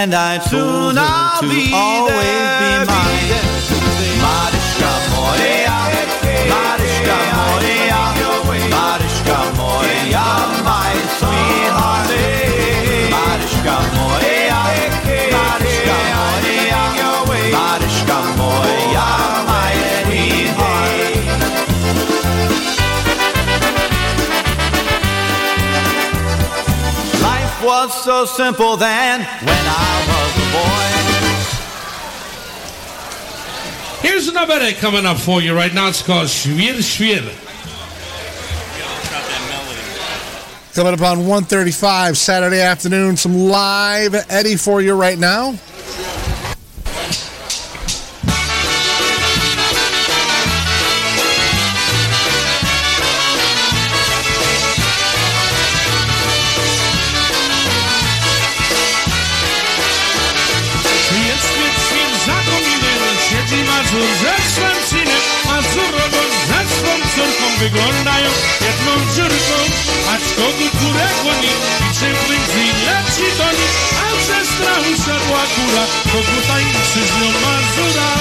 And 0.02 0.16
I 0.16 0.38
told 0.38 0.96
her 0.96 1.40
to 1.40 1.74
always 1.74 2.48
be 2.58 2.86
mine. 2.90 3.21
So 28.02 28.24
simple 28.24 28.76
then 28.76 29.20
when 29.20 29.64
I 29.64 30.04
was 30.08 30.36
a 30.36 30.46
boy. 30.52 30.92
Here's 34.08 34.26
another 34.26 34.58
that 34.58 34.74
coming 34.78 35.06
up 35.06 35.18
for 35.18 35.40
you 35.40 35.54
right 35.54 35.72
now. 35.72 35.88
It's 35.88 36.02
called 36.02 36.26
Schwier 36.26 36.78
Schwier. 36.78 37.22
Coming 40.74 40.94
up 40.94 41.02
on 41.02 41.18
135 41.18 42.18
Saturday 42.18 42.60
afternoon, 42.60 43.16
some 43.16 43.36
live 43.36 44.16
Eddie 44.28 44.56
for 44.56 44.80
you 44.80 44.94
right 44.94 45.18
now. 45.18 45.54
Siadła 75.72 75.86
kura, 75.86 75.86
kogo 76.12 76.46
tańczy 76.48 77.00
z 77.06 77.20
nią 77.20 77.28
Mazura. 77.40 78.12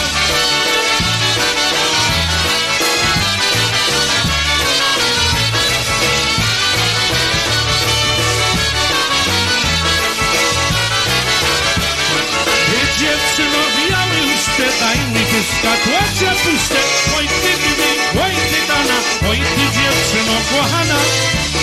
Ty 15.13 15.27
pyska, 15.27 15.71
tłocie 15.83 16.31
puste. 16.43 16.75
Oj 17.17 17.27
ty 17.27 17.51
gdy, 17.57 18.21
oj 18.23 18.31
ty 18.31 18.67
dana, 18.67 18.97
oj 19.29 19.37
ty 19.37 19.61
dziewczyno 19.61 20.37
kochana. 20.51 20.99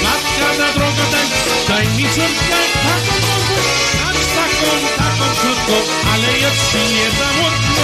Matka 0.03 0.59
na 0.59 0.73
drogę 0.73 1.05
daj, 1.13 1.27
daj 1.69 1.87
mi 1.97 2.05
córkę, 2.05 2.59
taką 2.83 4.08
taką, 4.59 4.89
taką 4.99 5.35
córką, 5.41 5.73
ale 6.13 6.39
ja 6.39 6.51
ci 6.51 6.95
nie 6.95 7.11
zamotno. 7.19 7.83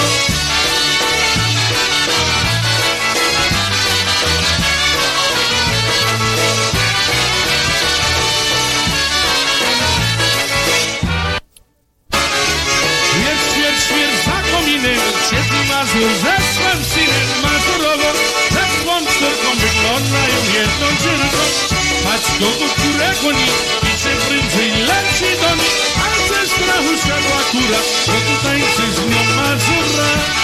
Świer, 13.10 13.36
świer, 13.50 13.74
świer, 13.84 14.10
za 14.24 14.56
kominem 14.56 15.00
siedzi 15.30 15.68
Mazur 15.68 16.10
ze 16.22 16.36
swym 16.52 16.84
synem 16.84 17.28
Mazurowo, 17.42 18.12
ze 18.50 18.64
swą 18.80 18.98
córką 18.98 19.50
wyglądają 19.56 20.38
jedną 20.54 20.86
dziurką. 21.02 21.44
Patrz 22.04 22.38
go 22.38 22.46
do 22.46 22.74
którego 22.74 23.38
nich 23.38 23.83
siadła 27.44 27.60
kura, 27.60 27.78
bo 28.06 28.36
tutaj 28.36 28.62
czy 29.58 30.43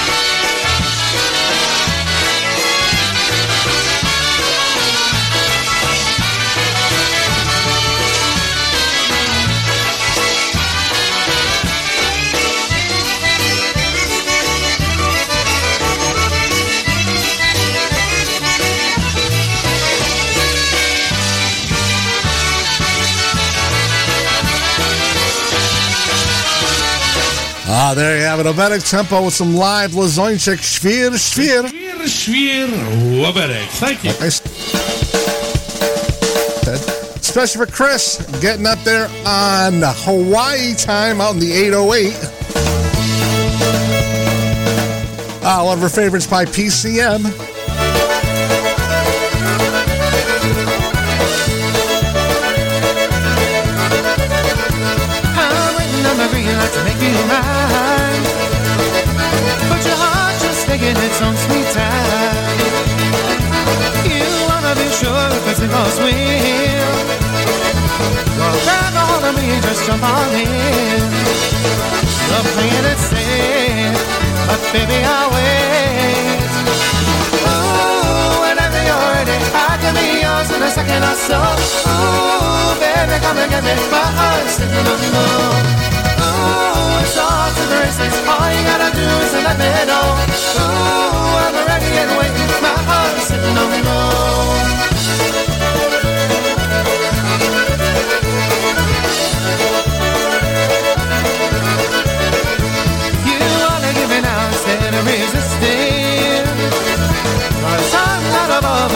Ah, 27.90 27.94
there 27.94 28.16
you 28.18 28.22
have 28.22 28.38
it. 28.38 28.46
Oberek 28.46 28.88
tempo 28.88 29.24
with 29.24 29.34
some 29.34 29.56
live 29.56 29.90
Blazończyk 29.90 30.60
Shvir 30.60 31.10
Shvir. 31.10 31.66
Świer, 31.66 32.08
świer, 32.08 32.68
łoberek. 33.18 33.68
Thank 33.80 34.04
you. 34.04 34.12
Especially 37.20 37.66
for 37.66 37.72
Chris 37.72 38.24
getting 38.40 38.64
up 38.64 38.78
there 38.84 39.08
on 39.26 39.82
Hawaii 39.82 40.74
time 40.76 41.20
out 41.20 41.34
in 41.34 41.40
the 41.40 41.52
808. 41.52 42.14
Ah, 45.42 45.64
one 45.64 45.76
of 45.76 45.82
her 45.82 45.88
favorites 45.88 46.28
by 46.28 46.44
PCM. 46.44 47.49
It 65.90 65.96
swim. 65.96 66.88
Well, 68.38 68.56
grab 68.64 68.94
hold 68.94 69.24
of 69.24 69.34
me 69.34 69.60
just 69.60 69.86
jump 69.86 70.02
on 70.02 70.30
in. 70.34 71.10
Playing 72.40 72.86
it 72.88 72.98
safe, 72.98 74.00
but 74.48 74.60
baby, 74.72 74.98
I'll 75.04 75.30
wait. 75.30 76.50
Ooh, 77.46 78.42
whenever 78.42 78.80
you're 78.80 79.10
ready, 79.16 79.38
I 79.54 79.76
can 79.78 79.92
be 79.94 80.24
yours 80.24 80.50
in 80.50 80.62
a 80.62 80.70
second 80.70 81.04
or 81.04 81.14
so. 81.14 81.38
Ooh, 81.38 82.74
baby, 82.80 83.16
come 83.22 83.38
and 83.38 83.50
get 83.50 83.62
me. 83.62 83.74
My 83.92 84.02
heart's 84.18 84.56
on 84.60 84.72
the 84.72 84.94
Ooh, 86.26 87.02
it's 87.04 87.16
all 87.20 87.48
to 87.54 87.62
the 87.70 87.76
races. 87.86 88.14
All 88.26 88.48
you 88.50 88.62
gotta 88.66 88.90
do 88.96 89.04
is 89.04 89.32
let 89.36 89.56
me 89.60 89.70
know. 89.86 90.06
Ooh, 90.64 91.44
I'm 91.44 91.54
ready 91.70 91.92
and 92.02 92.10
waiting. 92.18 92.50
My 92.64 92.76
heart's 92.88 93.30
on 93.30 93.40
the 93.40 93.64
You 95.22 95.29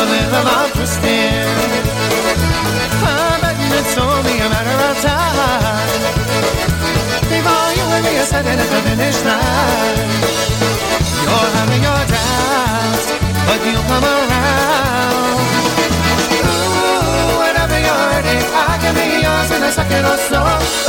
not 0.05 0.27
above 0.27 0.45
a 0.45 0.45
little 0.45 0.49
of 0.49 0.73
twisting. 0.73 1.49
I'm 3.05 3.41
betting 3.41 3.73
it's 3.79 3.97
only 3.97 4.37
a 4.41 4.49
matter 4.49 4.79
of 4.89 4.97
time. 5.01 5.91
Before 7.31 7.71
you 7.77 7.85
and 7.95 8.05
me 8.05 8.19
are 8.19 8.27
sitting 8.27 8.59
at 8.59 8.69
the 8.69 8.81
finish 8.85 9.19
line. 9.25 10.11
You're 11.25 11.51
having 11.57 11.83
your 11.83 12.03
doubts, 12.13 13.07
but 13.49 13.61
you'll 13.65 13.87
come 13.89 14.05
around. 14.05 15.41
Ooh, 16.45 17.39
whenever 17.41 17.79
you're 17.81 18.07
ready, 18.13 18.39
I 18.53 18.79
can 18.83 18.95
be 18.95 19.07
yours 19.25 19.51
in 19.57 19.63
a 19.63 19.73
second 19.73 20.05
or 20.05 20.19
so. 20.31 20.41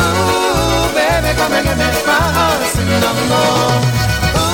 Ooh, 0.03 0.91
baby, 0.93 1.31
come 1.39 1.53
and 1.53 1.63
give 1.65 1.77
me 1.77 1.89
my 2.05 2.19
heart, 2.35 2.61
sing 2.73 2.89
along. 2.89 4.44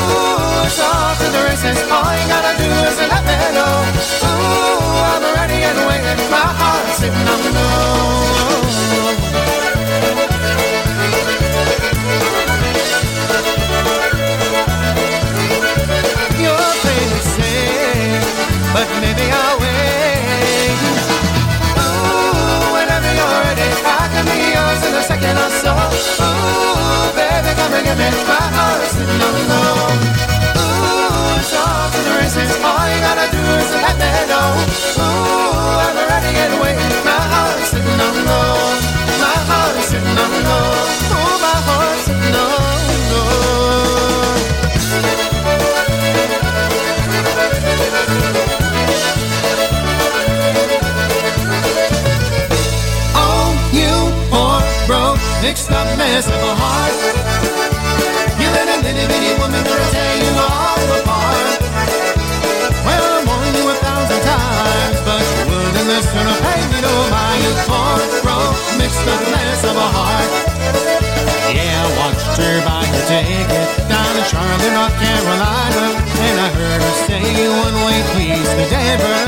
It's 0.74 0.80
to 0.80 1.28
the 1.36 1.44
races. 1.44 1.84
All 1.92 2.16
you 2.16 2.26
gotta 2.32 2.56
do 2.56 2.64
is 2.64 2.96
let 2.96 3.28
me 3.28 3.36
know. 3.52 3.76
Ooh, 4.24 5.04
I'm 5.12 5.20
ready 5.36 5.60
and 5.68 5.76
waiting. 5.84 6.16
My 6.32 6.48
heart's 6.48 6.96
sitting 6.96 7.28
on 7.28 7.40
the 7.44 7.52
You're 16.40 16.72
playing 16.80 17.12
it 17.20 17.26
safe, 17.36 18.24
but 18.72 18.88
maybe 19.04 19.28
I'll 19.28 19.60
wait. 19.60 20.80
Ooh, 21.84 22.72
whenever 22.72 23.12
you're 23.12 23.40
ready, 23.44 23.68
I 23.84 24.08
can 24.08 24.24
be 24.24 24.40
yours 24.56 24.82
in 24.88 24.96
a 24.96 25.04
second 25.04 25.36
or 25.36 25.52
so. 25.52 25.76
Ooh, 26.24 27.12
baby, 27.12 27.52
come 27.60 27.74
and 27.76 27.84
give 27.84 27.98
me 28.00 28.08
my 28.24 28.40
heart, 28.56 28.88
sitting 28.88 29.20
on 29.20 29.36
the 29.36 30.31
off 31.54 31.92
to 31.94 32.00
the 32.02 32.14
races. 32.20 32.52
All 32.64 32.86
you 32.92 33.00
gotta 33.02 33.28
do 33.32 33.42
is 33.60 33.72
let 33.84 33.96
me 34.00 34.10
know. 34.32 34.50
Ooh, 35.02 35.84
I'm 35.86 35.98
ready 36.10 36.32
and 36.44 36.54
waiting. 36.62 36.94
My 37.06 37.22
heart 37.32 37.60
is 37.62 37.70
sitting 37.72 38.00
on 38.08 38.16
low. 38.30 38.56
My 39.20 39.38
heart 39.50 39.76
is 39.78 39.86
sitting 39.92 40.18
on 40.24 40.32
low. 40.48 40.72
Ooh, 41.12 41.38
my 41.46 41.58
heart's 41.68 42.04
sitting 42.08 42.36
on. 42.36 42.52
Oh, 53.24 53.50
you 53.74 53.92
poor, 54.32 54.62
broke, 54.88 55.20
mixed 55.42 55.72
up 55.72 55.88
mess 55.98 56.28
of 56.28 56.34
a 56.34 56.54
heart. 56.56 56.96
You 58.40 58.48
let 58.50 58.68
a 58.68 58.78
little 58.82 59.08
bitty 59.08 59.34
woman 59.40 59.64
gonna 59.64 59.88
tear 59.92 60.16
you 60.24 60.32
all 60.40 60.81
you 65.92 65.98
wouldn't 65.98 66.08
listen 66.08 66.24
or 66.24 66.40
pay 66.40 66.62
me 66.72 66.80
no 66.82 66.96
mind. 67.12 67.44
You 67.44 67.54
poor, 67.68 68.00
broke, 68.24 68.56
mixed 68.80 69.04
up 69.08 69.22
mess 69.28 69.64
of 69.68 69.76
a 69.76 69.90
heart. 69.92 70.32
Yeah, 71.52 71.68
I 71.68 71.88
watched 72.00 72.36
her 72.40 72.56
buy 72.64 72.86
her 72.88 73.04
ticket 73.12 73.68
down 73.92 74.12
in 74.16 74.26
Charlotte, 74.32 74.72
North 74.72 74.96
Carolina, 74.96 75.86
and 76.00 76.36
I 76.40 76.48
heard 76.56 76.80
her 76.80 76.96
say 77.08 77.28
one 77.44 77.76
way, 77.84 78.00
please, 78.16 78.48
to 78.56 78.66
Denver. 78.72 79.24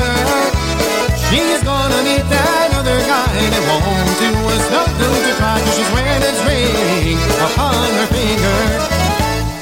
She's 1.28 1.60
gonna 1.64 2.00
meet 2.00 2.24
that 2.32 2.68
other 2.80 2.98
guy 3.04 3.36
that 3.52 3.64
won't 3.68 4.12
do 4.20 4.30
us 4.54 4.64
no 4.72 4.82
good 4.96 5.20
to 5.20 5.32
try 5.36 5.60
cause 5.60 5.74
she's 5.76 5.90
wearing 5.92 6.22
his 6.24 6.38
ring 6.48 7.18
upon 7.44 7.88
her 8.00 8.08
finger. 8.08 8.60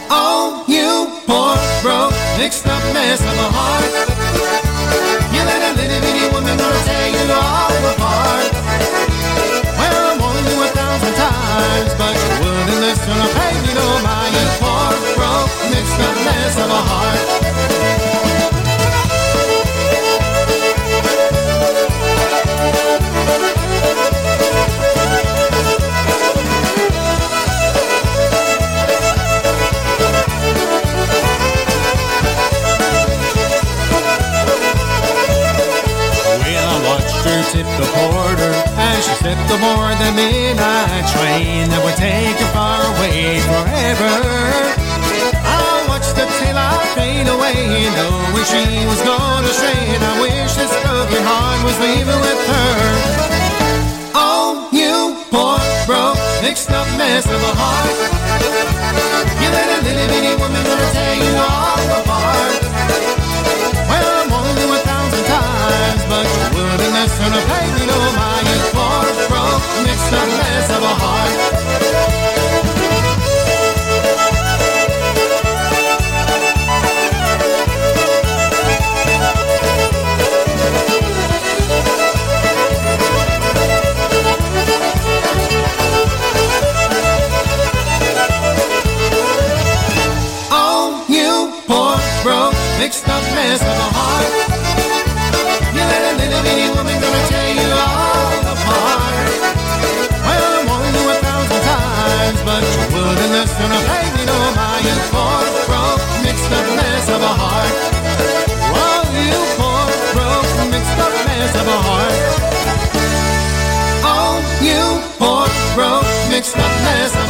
Oh, 0.06 0.62
you 0.70 1.10
poor, 1.26 1.58
broke, 1.82 2.14
mixed 2.38 2.66
up 2.66 2.82
mess 2.94 3.20
of 3.20 3.36
a 3.42 3.48
heart. 3.50 4.71
Up 57.02 57.26
of 57.26 57.42
a 57.42 57.52
heart. 57.56 58.11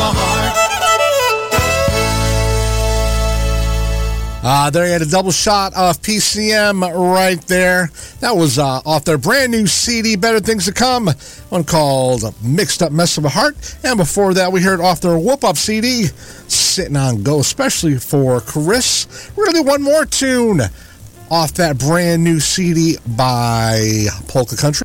A 0.03 0.13
heart. 0.15 0.63
Uh, 4.45 4.71
there 4.71 4.87
you 4.87 4.93
had 4.93 5.03
a 5.03 5.07
double 5.07 5.31
shot 5.31 5.73
of 5.75 6.03
PCM 6.03 6.83
right 7.15 7.41
there. 7.43 7.91
That 8.19 8.35
was 8.37 8.59
uh, 8.59 8.81
off 8.85 9.05
their 9.05 9.17
brand 9.17 9.53
new 9.53 9.69
CD, 9.69 10.17
Better 10.17 10.41
Things 10.41 10.65
to 10.65 10.73
Come, 10.73 11.09
one 11.51 11.63
called 11.63 12.25
Mixed 12.43 12.83
Up 12.83 12.91
Mess 12.91 13.17
of 13.19 13.25
a 13.25 13.29
Heart. 13.29 13.77
And 13.85 13.97
before 13.97 14.35
that, 14.35 14.51
we 14.51 14.61
heard 14.61 14.81
off 14.81 15.01
their 15.01 15.17
Whoop 15.17 15.45
Up 15.45 15.57
CD, 15.57 16.07
Sitting 16.49 16.97
on 16.97 17.23
Go, 17.23 17.39
especially 17.39 17.99
for 17.99 18.41
Chris. 18.41 19.31
Really, 19.37 19.61
one 19.61 19.81
more 19.81 20.05
tune 20.05 20.61
off 21.31 21.55
that 21.55 21.79
brand 21.79 22.25
new 22.25 22.41
CD 22.41 22.97
by 23.17 24.07
Polka 24.27 24.57
Country. 24.57 24.82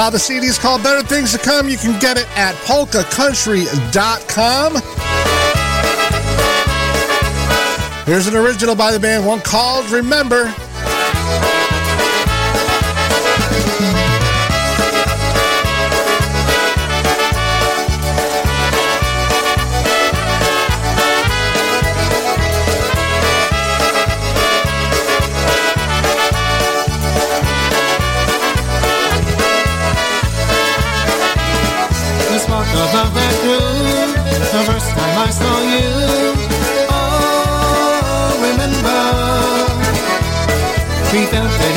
Uh, 0.00 0.10
the 0.10 0.16
CD 0.16 0.46
is 0.46 0.60
called 0.60 0.84
Better 0.84 1.04
Things 1.04 1.32
to 1.32 1.38
Come. 1.38 1.68
You 1.68 1.76
can 1.76 1.98
get 1.98 2.16
it 2.16 2.28
at 2.38 2.54
polkacountry.com. 2.66 4.74
Here's 8.06 8.28
an 8.28 8.36
original 8.36 8.76
by 8.76 8.92
the 8.92 9.00
band, 9.00 9.26
one 9.26 9.40
called 9.40 9.90
Remember. 9.90 10.54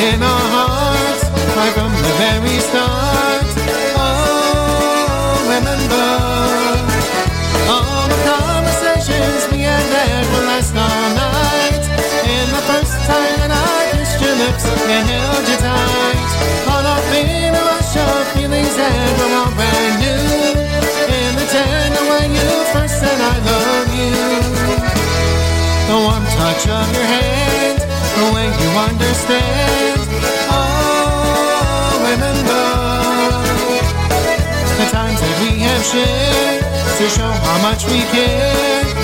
In 0.02 0.18
our 0.24 0.46
hearts 0.58 1.30
right 1.54 1.74
from 1.78 1.94
the 1.94 2.14
very 2.18 2.58
start. 2.58 3.46
Oh, 4.02 5.38
remember. 5.46 6.10
All 7.70 8.10
the 8.10 8.20
conversations 8.26 9.46
we 9.54 9.62
had 9.62 9.86
had 9.94 10.26
will 10.34 10.46
last 10.50 10.74
all 10.74 11.06
night. 11.14 11.86
And 12.26 12.50
the 12.50 12.64
first 12.66 12.98
time 13.06 13.46
that 13.46 13.54
I 13.54 13.94
kissed 13.94 14.18
your 14.18 14.34
lips 14.42 14.66
and 14.66 15.06
held 15.06 15.46
you 15.46 15.58
tight. 15.62 16.30
All 16.66 16.82
up 16.82 17.06
in 17.14 17.54
a 17.54 17.62
rush 17.62 17.94
of 17.94 18.26
feelings 18.34 18.74
that 18.82 19.10
were 19.22 19.34
all 19.38 19.54
brand 19.54 19.96
new. 20.02 20.66
And 21.14 21.34
the 21.38 21.46
tender 21.46 22.04
when 22.10 22.34
you 22.34 22.50
first 22.74 22.98
said 22.98 23.22
I 23.22 23.38
love 23.38 23.90
you. 23.94 24.18
The 25.94 25.98
warm 26.10 26.26
touch 26.42 26.66
of 26.74 26.90
your 26.90 27.06
hand, 27.06 27.78
the 28.18 28.26
way 28.34 28.50
you 28.50 28.70
understand. 28.82 29.81
We 35.42 35.60
have 35.60 35.84
shared 35.84 36.62
to 36.98 37.10
show 37.10 37.32
how 37.32 37.62
much 37.64 37.86
we 37.86 38.02
care. 38.14 39.01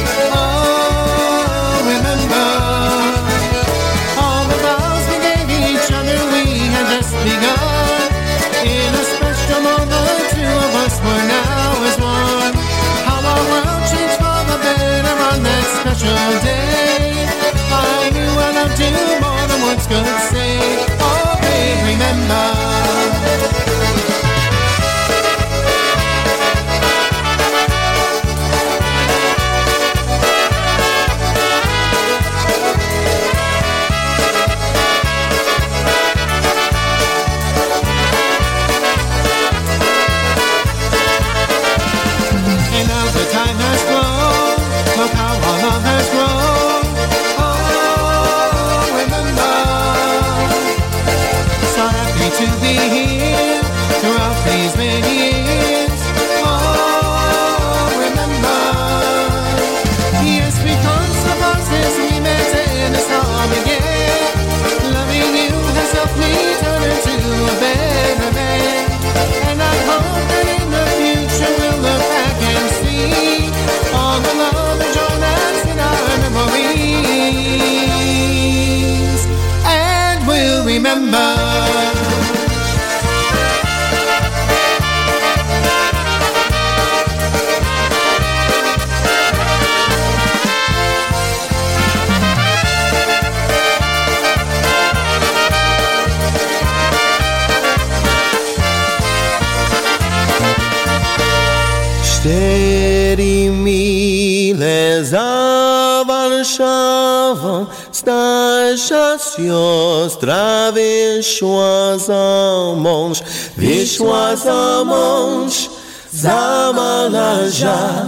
Siostra 109.47 110.71
wyszła 110.71 111.97
za 111.97 112.73
mąż 112.75 113.17
Wyszła 113.57 114.35
za 114.35 114.83
mąż 114.85 115.69
za 116.13 116.71
malarza 116.75 118.05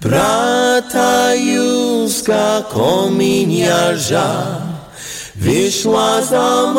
Brata 0.00 1.34
Józka 1.34 2.62
kominiarza 2.68 4.46
Wyszła 5.36 6.22
za 6.22 6.72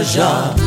za 0.00 0.59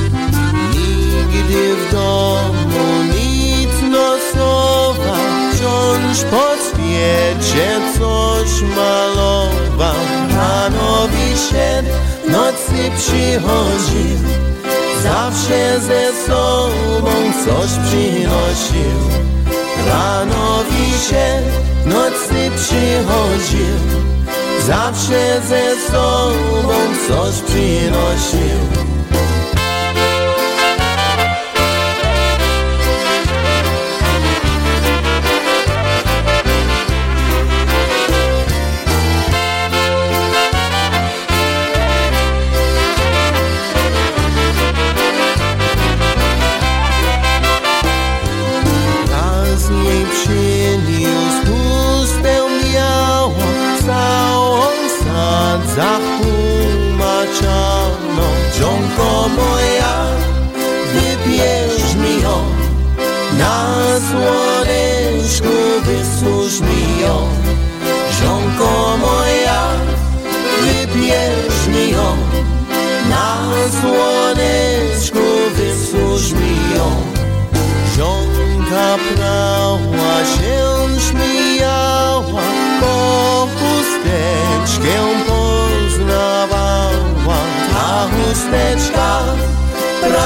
świecie 7.03 7.79
coś 7.99 8.61
malował 8.75 9.95
Panowi 10.29 11.37
się 11.49 11.83
nocy 12.31 12.91
przychodził 12.97 14.17
Zawsze 15.03 15.79
ze 15.79 16.25
sobą 16.27 17.11
coś 17.45 17.69
przynosił 17.87 18.99
Ranowi 19.87 20.91
się 21.09 21.41
nocy 21.85 22.51
przychodził 22.55 23.75
Zawsze 24.67 25.41
ze 25.49 25.91
sobą 25.91 26.73
coś 27.07 27.41
przynosił 27.41 28.59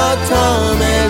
brata 0.08 1.07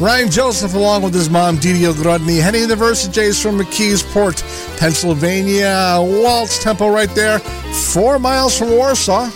Ryan 0.00 0.30
Joseph, 0.30 0.72
along 0.72 1.02
with 1.02 1.12
his 1.12 1.28
mom, 1.28 1.56
Didi 1.56 1.80
Ogrodny, 1.80 2.40
heading 2.40 2.62
to 2.62 2.74
the 2.74 2.74
Versajays 2.74 3.42
from 3.42 3.58
McKeesport, 3.58 4.42
Pennsylvania. 4.78 5.98
Waltz 6.00 6.62
tempo 6.62 6.88
right 6.88 7.14
there, 7.14 7.38
four 7.38 8.18
miles 8.18 8.58
from 8.58 8.70
Warsaw. 8.70 9.30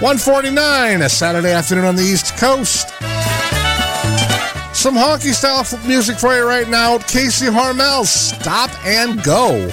One 0.00 0.16
forty-nine, 0.16 1.02
a 1.02 1.10
Saturday 1.10 1.52
afternoon 1.52 1.84
on 1.84 1.94
the 1.94 2.02
East 2.02 2.34
Coast. 2.38 2.88
Some 4.74 4.94
honky 4.94 5.34
style 5.34 5.62
music 5.86 6.16
for 6.16 6.34
you 6.34 6.46
right 6.46 6.66
now. 6.66 6.96
Casey 6.96 7.44
Harmel, 7.44 8.06
Stop 8.06 8.70
and 8.86 9.22
Go. 9.22 9.68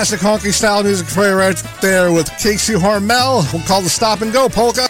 Classic 0.00 0.20
honky 0.20 0.50
style 0.50 0.82
music 0.82 1.06
for 1.06 1.28
you 1.28 1.34
right 1.34 1.62
there 1.82 2.10
with 2.10 2.26
Casey 2.38 2.72
Hormel. 2.72 3.52
We'll 3.52 3.62
call 3.64 3.82
the 3.82 3.90
stop 3.90 4.22
and 4.22 4.32
go 4.32 4.48
polka. 4.48 4.88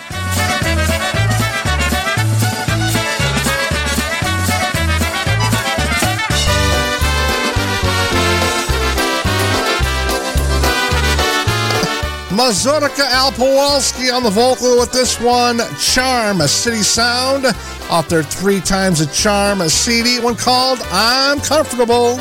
Mazurka 12.30 13.04
Al 13.10 13.32
Powalski 13.32 14.14
on 14.14 14.22
the 14.22 14.30
vocal 14.30 14.78
with 14.78 14.92
this 14.92 15.20
one, 15.20 15.58
Charm, 15.80 16.40
a 16.40 16.46
city 16.46 16.82
sound, 16.82 17.46
off 17.90 18.08
their 18.08 18.22
three 18.22 18.60
times 18.60 19.00
a 19.00 19.06
charm, 19.08 19.60
a 19.60 19.68
CD, 19.68 20.20
one 20.20 20.36
called 20.36 20.78
I'm 20.92 21.40
Comfortable. 21.40 22.16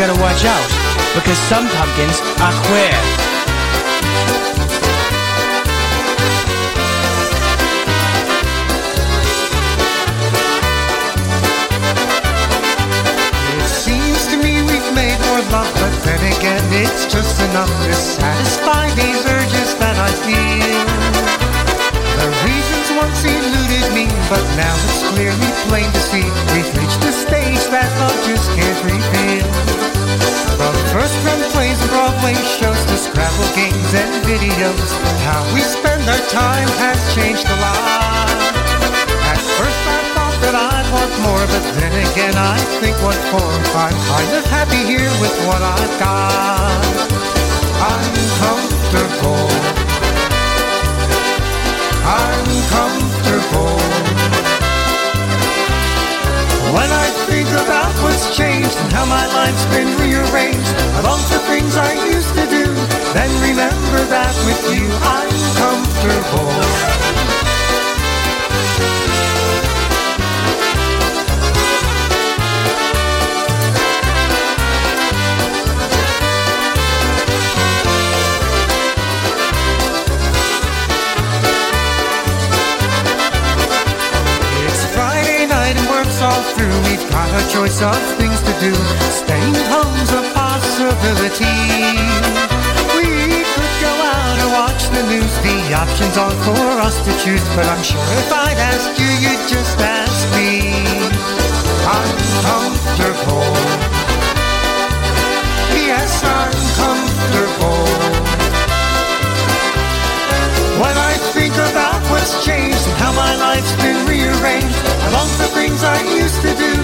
Gotta 0.00 0.18
watch 0.18 0.46
out, 0.46 0.70
because 1.14 1.36
some 1.36 1.68
pumpkins 1.68 2.22
are 2.40 2.54
queer. 2.64 2.96
It 13.52 13.68
seems 13.68 14.26
to 14.28 14.38
me 14.38 14.62
we've 14.62 14.94
made 14.94 15.20
more 15.20 15.42
love, 15.52 15.70
but 15.74 15.92
then 16.06 16.32
again 16.32 16.64
it's 16.72 17.04
just 17.04 17.38
enough 17.50 17.68
to 17.68 17.92
and 34.62 35.18
how 35.24 35.40
we 35.54 35.60
spend 35.62 36.04
our 36.04 36.20
time 36.28 36.68
has 36.76 37.00
changed 37.16 37.48
a 37.48 37.58
lot. 37.64 38.28
At 39.32 39.40
first 39.56 39.82
I 39.88 40.00
thought 40.12 40.36
that 40.44 40.52
I'd 40.52 40.84
want 40.92 41.14
more, 41.24 41.44
but 41.48 41.64
then 41.80 41.94
again 41.96 42.36
I 42.36 42.60
think 42.76 42.92
what 43.00 43.16
for? 43.32 43.40
I'm 43.40 43.96
kind 44.04 44.30
of 44.36 44.44
happy 44.52 44.84
here 44.84 45.08
with 45.16 45.32
what 45.48 45.64
I've 45.64 45.96
got. 45.96 46.84
I'm 47.80 48.16
comfortable. 48.36 49.48
I'm 52.04 52.48
comfortable. 52.68 53.80
When 56.76 56.90
I 56.92 57.08
think 57.32 57.48
about 57.48 57.96
what's 58.04 58.36
changed 58.36 58.76
and 58.76 58.92
how 58.92 59.08
my 59.08 59.24
life's 59.24 59.64
been 59.72 59.88
rearranged, 59.96 60.68
I 60.68 61.00
long 61.00 61.24
for 61.32 61.40
things 61.48 61.72
I 61.80 61.96
used 62.12 62.34
to 62.36 62.44
do. 62.44 62.99
Then 63.12 63.30
remember 63.42 64.04
that 64.06 64.34
with 64.46 64.70
you 64.70 64.86
I'm 65.02 65.34
comfortable. 65.58 66.46
It's 84.68 84.84
Friday 84.94 85.46
night 85.46 85.76
and 85.76 85.88
work's 85.90 86.22
all 86.22 86.42
through. 86.54 86.70
We've 86.86 87.10
got 87.10 87.28
a 87.34 87.42
choice 87.50 87.82
of 87.82 87.98
things 88.18 88.40
to 88.40 88.52
do. 88.60 88.72
Staying 89.10 89.54
home's 89.66 90.12
a 90.12 90.22
possibility 90.32 92.59
lose. 95.10 95.36
The 95.42 95.74
options 95.74 96.16
are 96.16 96.36
for 96.46 96.66
us 96.86 96.96
to 97.02 97.12
choose, 97.22 97.42
but 97.56 97.66
I'm 97.66 97.82
sure 97.82 98.06
if 98.22 98.30
I'd 98.30 98.60
ask 98.70 98.88
you, 98.94 99.10
you'd 99.22 99.44
just 99.50 99.76
ask 99.82 100.22
me. 100.38 100.70
I'm 101.82 102.18
comfortable. 102.46 103.50
Yes, 105.74 106.22
I'm 106.22 106.58
comfortable. 106.78 107.86
When 110.78 110.96
I 111.10 111.14
think 111.34 111.54
about 111.54 112.00
what's 112.10 112.44
changed 112.46 112.84
and 112.86 112.96
how 113.02 113.12
my 113.12 113.34
life's 113.36 113.74
been 113.82 114.00
rearranged, 114.06 114.80
along 115.10 115.28
the 115.42 115.50
things 115.58 115.82
I 115.82 115.98
used 116.22 116.40
to 116.46 116.52
do, 116.54 116.74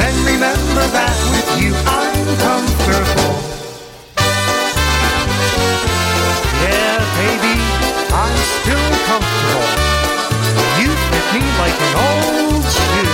then 0.00 0.14
remember 0.24 0.84
that 0.96 1.16
with 1.32 1.48
you 1.60 1.70
I'm 2.00 2.26
comfortable. 2.48 3.63
comfortable. 9.14 9.62
You 10.80 10.90
fit 10.90 11.26
me 11.34 11.42
like 11.62 11.78
an 11.78 11.94
old 12.02 12.64
shoe. 12.64 13.10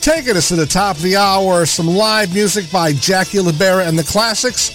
Taking 0.00 0.36
us 0.38 0.48
to 0.48 0.56
the 0.56 0.64
top 0.64 0.96
of 0.96 1.02
the 1.02 1.16
hour, 1.16 1.66
some 1.66 1.86
live 1.86 2.32
music 2.32 2.70
by 2.72 2.94
Jackie 2.94 3.40
Libera 3.40 3.86
and 3.86 3.98
the 3.98 4.04
Classics 4.04 4.70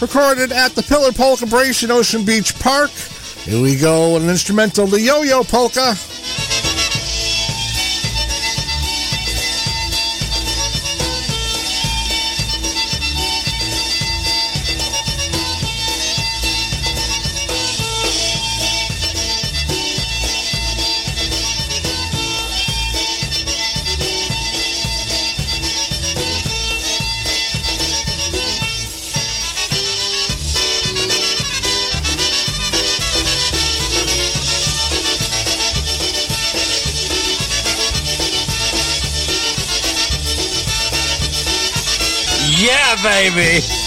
recorded 0.00 0.50
at 0.50 0.72
the 0.72 0.82
Pillar 0.82 1.12
Pole 1.12 1.36
in 1.82 1.90
Ocean 1.90 2.24
Beach 2.24 2.58
Park. 2.58 2.90
Here 3.44 3.60
we 3.60 3.74
go, 3.76 4.16
an 4.16 4.28
instrumental, 4.28 4.86
the 4.86 5.00
Yo-Yo 5.00 5.42
Polka. 5.42 5.94
Baby. 43.34 43.79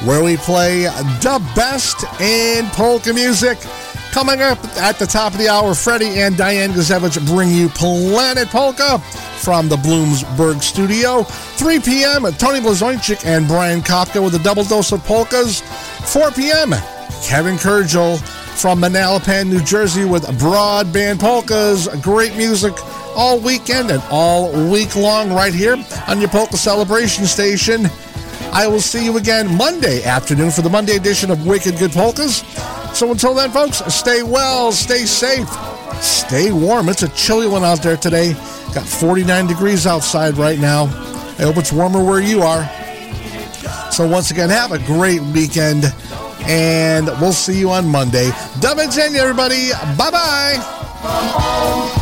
where 0.08 0.24
we 0.24 0.38
play 0.38 0.84
the 0.84 1.52
best 1.56 2.04
in 2.22 2.68
polka 2.68 3.12
music. 3.12 3.58
Coming 4.12 4.40
up 4.40 4.64
at 4.78 5.00
the 5.00 5.08
top 5.08 5.32
of 5.32 5.40
the 5.40 5.50
hour, 5.50 5.74
Freddie 5.74 6.20
and 6.20 6.38
Diane 6.38 6.70
Gazevich 6.70 7.26
bring 7.26 7.50
you 7.50 7.70
Planet 7.70 8.50
Polka 8.50 9.00
from 9.00 9.68
the 9.68 9.78
Bloomsburg 9.78 10.62
studio. 10.62 11.24
3 11.24 11.80
p.m., 11.80 12.22
Tony 12.34 12.60
Blazończyk 12.60 13.26
and 13.26 13.48
Brian 13.48 13.82
Kopka 13.82 14.24
with 14.24 14.36
a 14.36 14.40
double 14.44 14.64
dose 14.64 14.92
of 14.92 15.04
polkas. 15.06 15.62
4 16.14 16.30
p.m., 16.34 16.76
Kevin 17.24 17.56
Kurgel 17.56 18.20
from 18.60 18.82
Manalapan, 18.82 19.48
New 19.48 19.64
Jersey 19.64 20.04
with 20.04 20.24
Broadband 20.38 21.20
Polkas. 21.20 21.88
Great 22.02 22.36
music 22.36 22.74
all 23.16 23.40
weekend 23.40 23.90
and 23.90 24.04
all 24.12 24.52
week 24.70 24.98
long 24.98 25.32
right 25.32 25.54
here 25.54 25.78
on 26.08 26.20
your 26.20 26.30
Polka 26.30 26.58
Celebration 26.58 27.26
Station. 27.26 27.86
I 28.52 28.68
will 28.68 28.82
see 28.82 29.06
you 29.06 29.16
again 29.16 29.56
Monday 29.56 30.04
afternoon 30.04 30.52
for 30.52 30.62
the 30.62 30.70
Monday 30.70 30.98
edition 30.98 31.32
of 31.32 31.48
Wicked 31.48 31.78
Good 31.78 31.92
Polkas. 31.92 32.44
So 32.94 33.10
until 33.12 33.34
then, 33.34 33.50
folks, 33.52 33.78
stay 33.94 34.24
well, 34.24 34.74
stay 34.74 35.06
safe, 35.06 35.48
stay 36.02 36.52
warm. 36.52 36.90
It's 36.90 37.04
a 37.04 37.10
chilly 37.10 37.48
one 37.48 37.64
out 37.64 37.82
there 37.82 37.96
today. 37.96 38.34
Got 38.74 38.86
49 38.86 39.48
degrees 39.48 39.88
outside 39.88 40.38
right 40.38 40.60
now. 40.60 40.84
I 40.84 41.44
hope 41.44 41.56
it's 41.56 41.72
warmer 41.72 42.04
where 42.04 42.20
you 42.20 42.42
are. 42.42 42.70
So 43.92 44.06
once 44.06 44.32
again, 44.32 44.50
have 44.50 44.74
a 44.74 44.80
great 44.80 45.22
weekend, 45.22 45.86
and 46.42 47.08
we'll 47.22 47.32
see 47.32 47.58
you 47.58 47.70
on 47.70 47.88
Monday. 47.88 48.32
Dub 48.60 48.78
and 48.78 48.92
everybody. 49.16 49.72
Bye 49.98 50.12
bye. 50.12 51.96